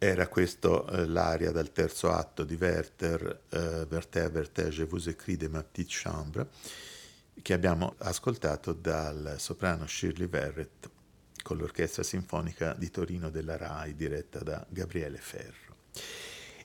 Era 0.02 0.28
questo 0.28 0.86
eh, 0.86 1.04
l'aria 1.04 1.50
del 1.50 1.72
terzo 1.72 2.10
atto 2.10 2.42
di 2.44 2.56
Werther, 2.58 3.42
eh, 3.50 3.86
Werther, 3.86 4.30
Werther, 4.32 4.70
Je 4.70 4.84
vous 4.84 5.08
écris 5.08 5.36
de 5.36 5.46
ma 5.46 5.62
petite 5.62 5.90
chambre, 5.92 6.48
che 7.42 7.52
abbiamo 7.52 7.96
ascoltato 7.98 8.72
dal 8.72 9.34
soprano 9.36 9.86
Shirley 9.86 10.26
Verrett 10.26 10.88
con 11.42 11.58
l'Orchestra 11.58 12.02
Sinfonica 12.02 12.72
di 12.72 12.90
Torino 12.90 13.28
della 13.28 13.58
RAI 13.58 13.94
diretta 13.94 14.38
da 14.38 14.64
Gabriele 14.70 15.18
Ferro. 15.18 15.76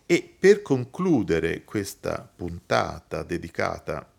E 0.06 0.36
per 0.40 0.62
concludere 0.62 1.66
questa 1.66 2.32
puntata 2.34 3.24
dedicata, 3.24 4.10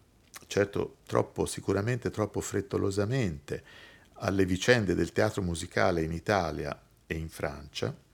certo 0.47 0.97
troppo, 1.07 1.47
sicuramente 1.47 2.11
troppo 2.11 2.43
frettolosamente, 2.43 3.65
alle 4.19 4.45
vicende 4.45 4.95
del 4.95 5.13
teatro 5.13 5.41
musicale 5.41 6.03
in 6.03 6.13
Italia 6.13 6.79
e 7.07 7.15
in 7.15 7.31
Francia, 7.31 8.05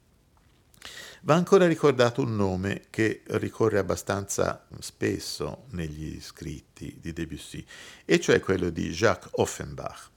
Va 1.24 1.36
ancora 1.36 1.68
ricordato 1.68 2.22
un 2.22 2.34
nome 2.34 2.86
che 2.90 3.22
ricorre 3.26 3.78
abbastanza 3.78 4.66
spesso 4.80 5.66
negli 5.70 6.20
scritti 6.20 6.98
di 7.00 7.12
Debussy, 7.12 7.64
e 8.04 8.18
cioè 8.18 8.40
quello 8.40 8.70
di 8.70 8.90
Jacques 8.90 9.30
Offenbach. 9.34 10.10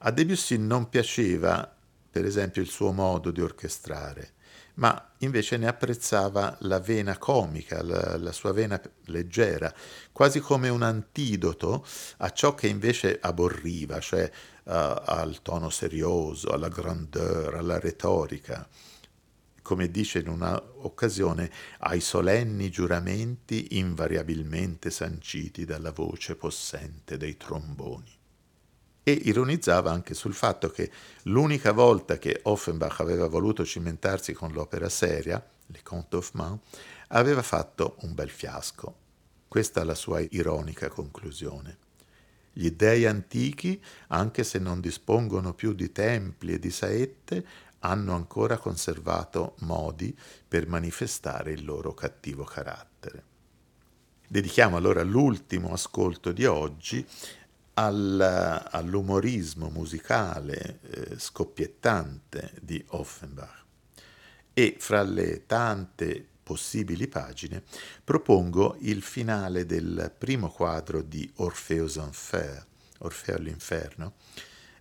A 0.00 0.10
Debussy 0.10 0.58
non 0.58 0.90
piaceva, 0.90 1.74
per 2.10 2.26
esempio, 2.26 2.60
il 2.60 2.68
suo 2.68 2.92
modo 2.92 3.30
di 3.30 3.40
orchestrare, 3.40 4.32
ma 4.74 5.12
invece 5.20 5.56
ne 5.56 5.66
apprezzava 5.66 6.58
la 6.60 6.78
vena 6.78 7.16
comica, 7.16 7.82
la, 7.82 8.18
la, 8.18 8.32
sua 8.32 8.52
vena 8.52 8.78
leggera, 9.06 9.72
quasi 10.12 10.40
come 10.40 10.68
un 10.68 10.82
antidoto 10.82 11.86
a 12.18 12.30
ciò 12.32 12.54
che 12.54 12.66
invece 12.68 13.18
aborriva, 13.18 13.98
cioè 14.00 14.30
uh, 14.64 14.72
al 14.72 15.38
tono 15.40 15.70
serioso, 15.70 16.50
alla 16.50 16.68
grandeur, 16.68 17.54
alla 17.54 17.78
retorica 17.80 18.68
come 19.66 19.90
dice 19.90 20.20
in 20.20 20.28
una 20.28 20.62
occasione, 20.82 21.50
ai 21.78 22.00
solenni 22.00 22.70
giuramenti 22.70 23.78
invariabilmente 23.78 24.90
sanciti 24.90 25.64
dalla 25.64 25.90
voce 25.90 26.36
possente 26.36 27.16
dei 27.16 27.36
tromboni. 27.36 28.16
E 29.02 29.10
ironizzava 29.10 29.90
anche 29.90 30.14
sul 30.14 30.34
fatto 30.34 30.70
che 30.70 30.88
l'unica 31.24 31.72
volta 31.72 32.16
che 32.16 32.42
Offenbach 32.44 33.00
aveva 33.00 33.26
voluto 33.26 33.64
cimentarsi 33.64 34.32
con 34.34 34.52
l'opera 34.52 34.88
seria, 34.88 35.44
Le 35.66 35.82
Contes 35.82 36.10
d'Hoffmann, 36.10 36.54
aveva 37.08 37.42
fatto 37.42 37.96
un 38.02 38.14
bel 38.14 38.30
fiasco. 38.30 38.94
Questa 39.48 39.80
è 39.80 39.84
la 39.84 39.96
sua 39.96 40.20
ironica 40.20 40.88
conclusione. 40.88 41.78
Gli 42.52 42.70
dei 42.70 43.04
antichi, 43.04 43.82
anche 44.06 44.42
se 44.42 44.58
non 44.58 44.80
dispongono 44.80 45.52
più 45.52 45.74
di 45.74 45.92
templi 45.92 46.54
e 46.54 46.58
di 46.58 46.70
saette, 46.70 47.44
hanno 47.80 48.14
ancora 48.14 48.58
conservato 48.58 49.54
modi 49.60 50.16
per 50.46 50.66
manifestare 50.66 51.52
il 51.52 51.64
loro 51.64 51.94
cattivo 51.94 52.44
carattere. 52.44 53.34
Dedichiamo 54.28 54.76
allora 54.76 55.02
l'ultimo 55.02 55.72
ascolto 55.72 56.32
di 56.32 56.44
oggi 56.44 57.06
al, 57.74 58.68
all'umorismo 58.70 59.68
musicale 59.68 60.80
eh, 60.82 61.18
scoppiettante 61.18 62.54
di 62.60 62.82
Offenbach 62.88 63.64
e 64.52 64.76
fra 64.78 65.02
le 65.02 65.44
tante 65.46 66.26
possibili 66.42 67.08
pagine 67.08 67.62
propongo 68.02 68.76
il 68.80 69.02
finale 69.02 69.66
del 69.66 70.12
primo 70.16 70.48
quadro 70.48 71.02
di 71.02 71.30
Orpheus 71.36 71.96
Enfer, 71.96 72.64
Orfeo 72.98 73.36
all'inferno, 73.36 74.14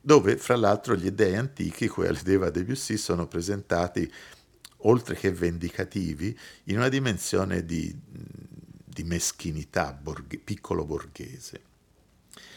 dove 0.06 0.38
fra 0.38 0.56
l'altro 0.56 0.96
gli 0.96 1.10
dei 1.10 1.36
antichi 1.36 1.88
cui 1.88 2.06
alludeva 2.06 2.52
Debussy 2.52 2.96
sono 2.96 3.28
presentati 3.28 4.14
oltre 4.82 5.16
che 5.16 5.32
vendicativi 5.32 6.38
in 6.66 6.78
una 6.78 6.90
dimensione 6.90 7.66
di, 7.66 7.92
di 8.04 9.04
meschinità 9.04 9.94
borghe, 9.94 10.38
piccolo 10.38 10.86
borghese. 10.86 11.62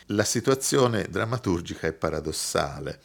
La 0.08 0.24
situazione 0.24 1.06
drammaturgica 1.08 1.86
è 1.86 1.94
paradossale. 1.94 3.00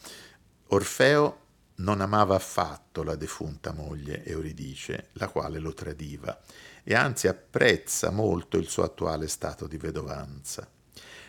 Orfeo 0.67 1.39
non 1.75 2.01
amava 2.01 2.35
affatto 2.35 3.01
la 3.01 3.15
defunta 3.15 3.71
moglie 3.71 4.25
Euridice, 4.25 5.11
la 5.13 5.29
quale 5.29 5.59
lo 5.59 5.73
tradiva, 5.73 6.37
e 6.83 6.93
anzi 6.95 7.29
apprezza 7.29 8.09
molto 8.09 8.57
il 8.57 8.67
suo 8.67 8.83
attuale 8.83 9.29
stato 9.29 9.67
di 9.67 9.77
vedovanza. 9.77 10.69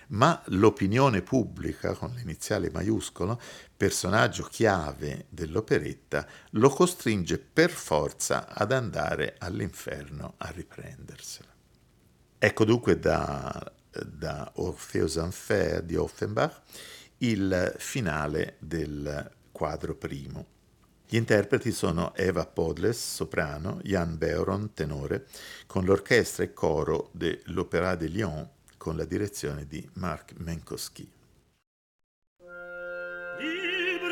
Ma 0.08 0.42
l'opinione 0.46 1.22
pubblica, 1.22 1.94
con 1.94 2.12
l'iniziale 2.14 2.70
maiuscolo, 2.70 3.40
personaggio 3.76 4.44
chiave 4.44 5.26
dell'operetta, 5.28 6.26
lo 6.50 6.68
costringe 6.68 7.38
per 7.38 7.70
forza 7.70 8.48
ad 8.48 8.72
andare 8.72 9.36
all'inferno 9.38 10.34
a 10.38 10.50
riprendersela. 10.50 11.52
Ecco 12.38 12.64
dunque 12.64 12.98
da 12.98 13.72
da 14.02 14.50
Orpheus 14.56 15.16
Enfer 15.16 15.82
di 15.82 15.96
Offenbach 15.96 16.60
il 17.18 17.74
finale 17.78 18.56
del 18.58 19.30
quadro 19.52 19.94
primo. 19.94 20.46
Gli 21.06 21.16
interpreti 21.16 21.70
sono 21.70 22.14
Eva 22.16 22.44
Podles, 22.46 23.14
soprano, 23.14 23.78
Jan 23.84 24.18
Beuron, 24.18 24.72
tenore, 24.72 25.26
con 25.66 25.84
l'orchestra 25.84 26.42
e 26.42 26.52
coro 26.52 27.10
dell'Opéra 27.12 27.94
de 27.94 28.06
Lyon 28.08 28.48
con 28.84 28.98
la 28.98 29.06
direzione 29.06 29.66
di 29.66 29.88
Marc 29.94 30.34
Menkowski. 30.36 31.10
Libre, 33.38 34.04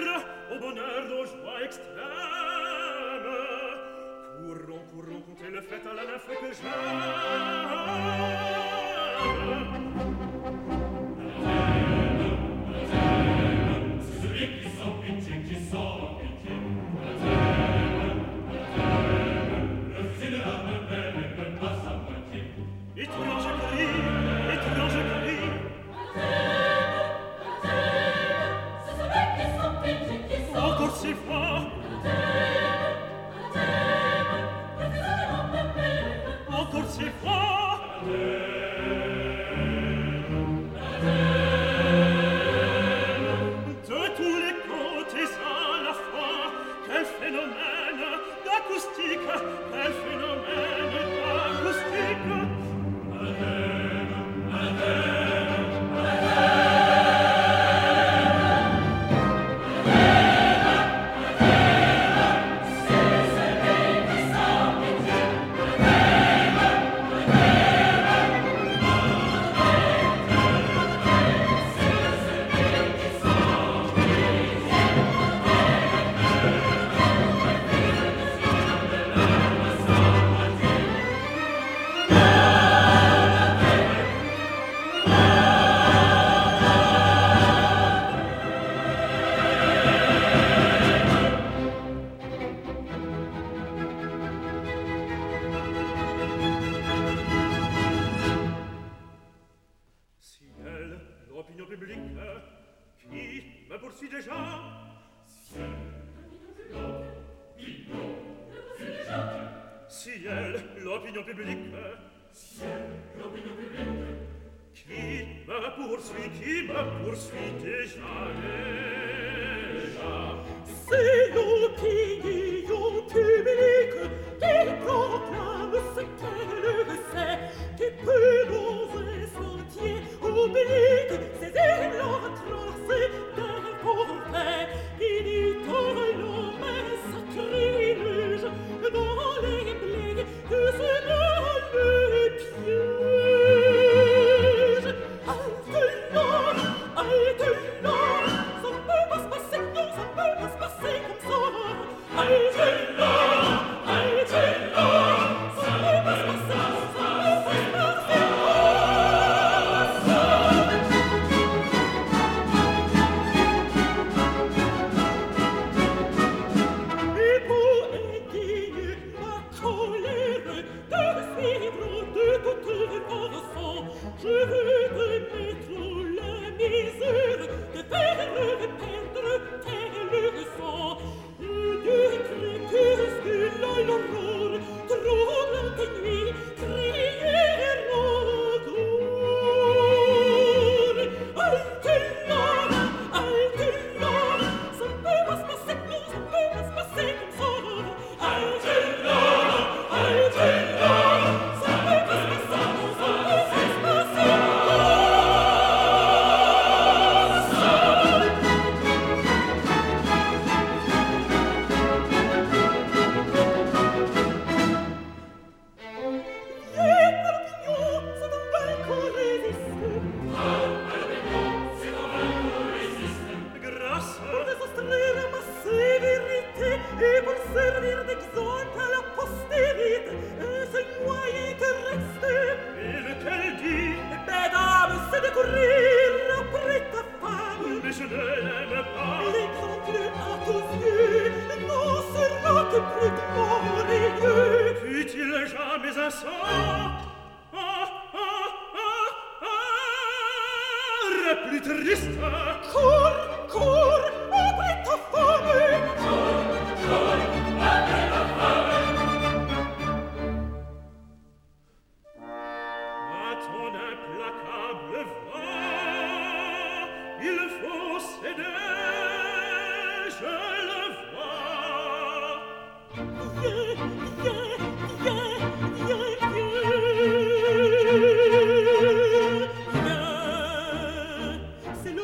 Jesus! 174.22 174.68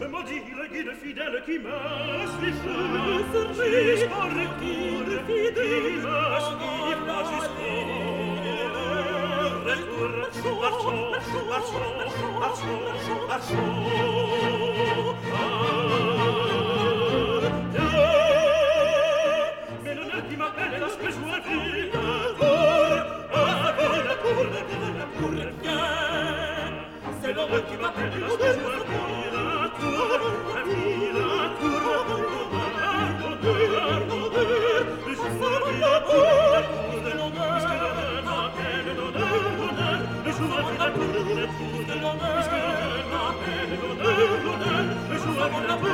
ma 0.00 0.22
dire 0.24 0.68
guide 0.72 0.92
fidèle 1.02 1.42
qui 1.44 1.58
m'a 1.58 2.26
suivi, 2.38 2.58
qui 3.54 3.68
discorre 3.84 4.48
pure 4.58 5.20
fidèle, 5.26 5.84
qui 6.58 6.94
m'a 7.02 7.14
jusqu'au 10.34 10.54
retour, 10.54 11.00
marchons, 11.10 11.44
marchons, 11.48 12.34
marchons, 12.40 12.80
marchons, 12.84 13.22
marchons, 13.28 13.70
Mais 19.84 19.94
le 19.94 20.02
nez 20.02 20.22
qui 20.28 20.36
m'appelle 20.36 20.74
lorsque 20.80 21.06
je 21.06 21.18
vois 21.18 21.40
vivre, 21.40 21.98
avant 23.32 23.98
la 24.04 24.14
cour, 24.16 24.40
avant 24.40 24.58
la 24.58 24.64
cour, 24.64 24.64
avant 24.64 24.92
la 24.94 25.06
cour, 25.18 25.34
c'est 27.22 27.32
l'homme 27.32 27.50
la 27.52 27.76
m'appelle 27.76 28.12
lorsque 28.20 28.42
je 28.42 28.60
vois 28.60 28.78
vivre, 28.84 28.93
la 45.50 45.84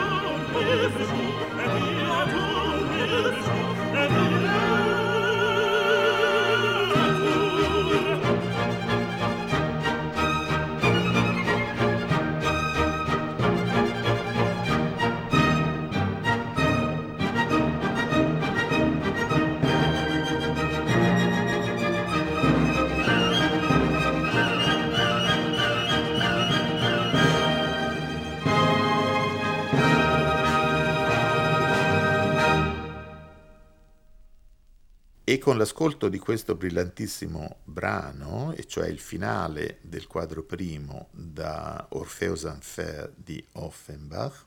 E 35.30 35.38
con 35.38 35.56
l'ascolto 35.56 36.08
di 36.08 36.18
questo 36.18 36.56
brillantissimo 36.56 37.58
brano, 37.62 38.52
e 38.56 38.66
cioè 38.66 38.88
il 38.88 38.98
finale 38.98 39.78
del 39.82 40.08
quadro 40.08 40.42
primo 40.42 41.06
da 41.12 41.86
Orpheus 41.90 42.42
Enfer 42.42 43.12
di 43.14 43.40
Offenbach, 43.52 44.44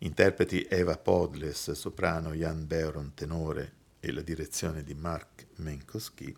interpreti 0.00 0.66
Eva 0.68 0.98
Podles, 0.98 1.70
soprano, 1.70 2.34
Jan 2.34 2.66
Beron, 2.66 3.14
tenore 3.14 3.72
e 4.00 4.12
la 4.12 4.20
direzione 4.20 4.84
di 4.84 4.92
Mark 4.92 5.46
Menkowski, 5.54 6.36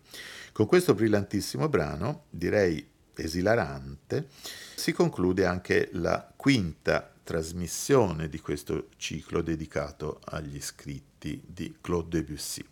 con 0.53 0.65
questo 0.65 0.93
brillantissimo 0.93 1.67
brano, 1.67 2.27
direi 2.29 2.87
esilarante, 3.15 4.29
si 4.75 4.93
conclude 4.93 5.45
anche 5.45 5.89
la 5.91 6.31
quinta 6.33 7.13
trasmissione 7.21 8.29
di 8.29 8.39
questo 8.39 8.87
ciclo 8.95 9.41
dedicato 9.41 10.21
agli 10.23 10.61
scritti 10.61 11.43
di 11.45 11.75
Claude 11.81 12.21
Debussy. 12.21 12.65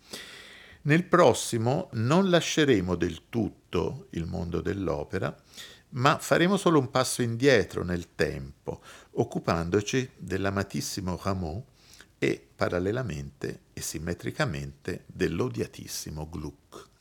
Nel 0.85 1.05
prossimo 1.05 1.87
non 1.93 2.29
lasceremo 2.29 2.95
del 2.95 3.29
tutto 3.29 4.07
il 4.11 4.25
mondo 4.25 4.59
dell'opera, 4.59 5.33
ma 5.91 6.17
faremo 6.17 6.57
solo 6.57 6.77
un 6.77 6.89
passo 6.89 7.21
indietro 7.21 7.83
nel 7.85 8.15
tempo, 8.15 8.81
occupandoci 9.11 10.09
dell'amatissimo 10.17 11.17
Rameau 11.21 11.63
e 12.17 12.45
parallelamente 12.53 13.61
e 13.71 13.79
simmetricamente 13.79 15.05
dell'odiatissimo 15.07 16.27
Gluck. 16.29 16.92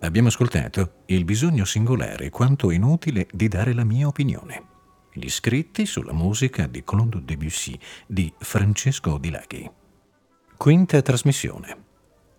Abbiamo 0.00 0.28
ascoltato 0.28 1.02
il 1.06 1.24
bisogno 1.24 1.64
singolare 1.64 2.28
quanto 2.28 2.70
inutile 2.70 3.26
di 3.32 3.48
dare 3.48 3.72
la 3.72 3.84
mia 3.84 4.06
opinione. 4.06 4.74
Gli 5.12 5.28
scritti 5.30 5.86
sulla 5.86 6.12
musica 6.12 6.66
di 6.66 6.84
Claude 6.84 7.24
Debussy 7.24 7.78
di 8.06 8.32
Francesco 8.38 9.16
Di 9.16 9.30
Laghi. 9.30 9.70
Quinta 10.56 11.00
trasmissione. 11.00 11.84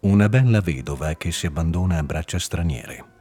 Una 0.01 0.29
bella 0.29 0.61
vedova 0.61 1.15
che 1.15 1.31
si 1.31 1.47
abbandona 1.47 1.97
a 1.97 2.03
braccia 2.03 2.37
straniere. 2.37 3.16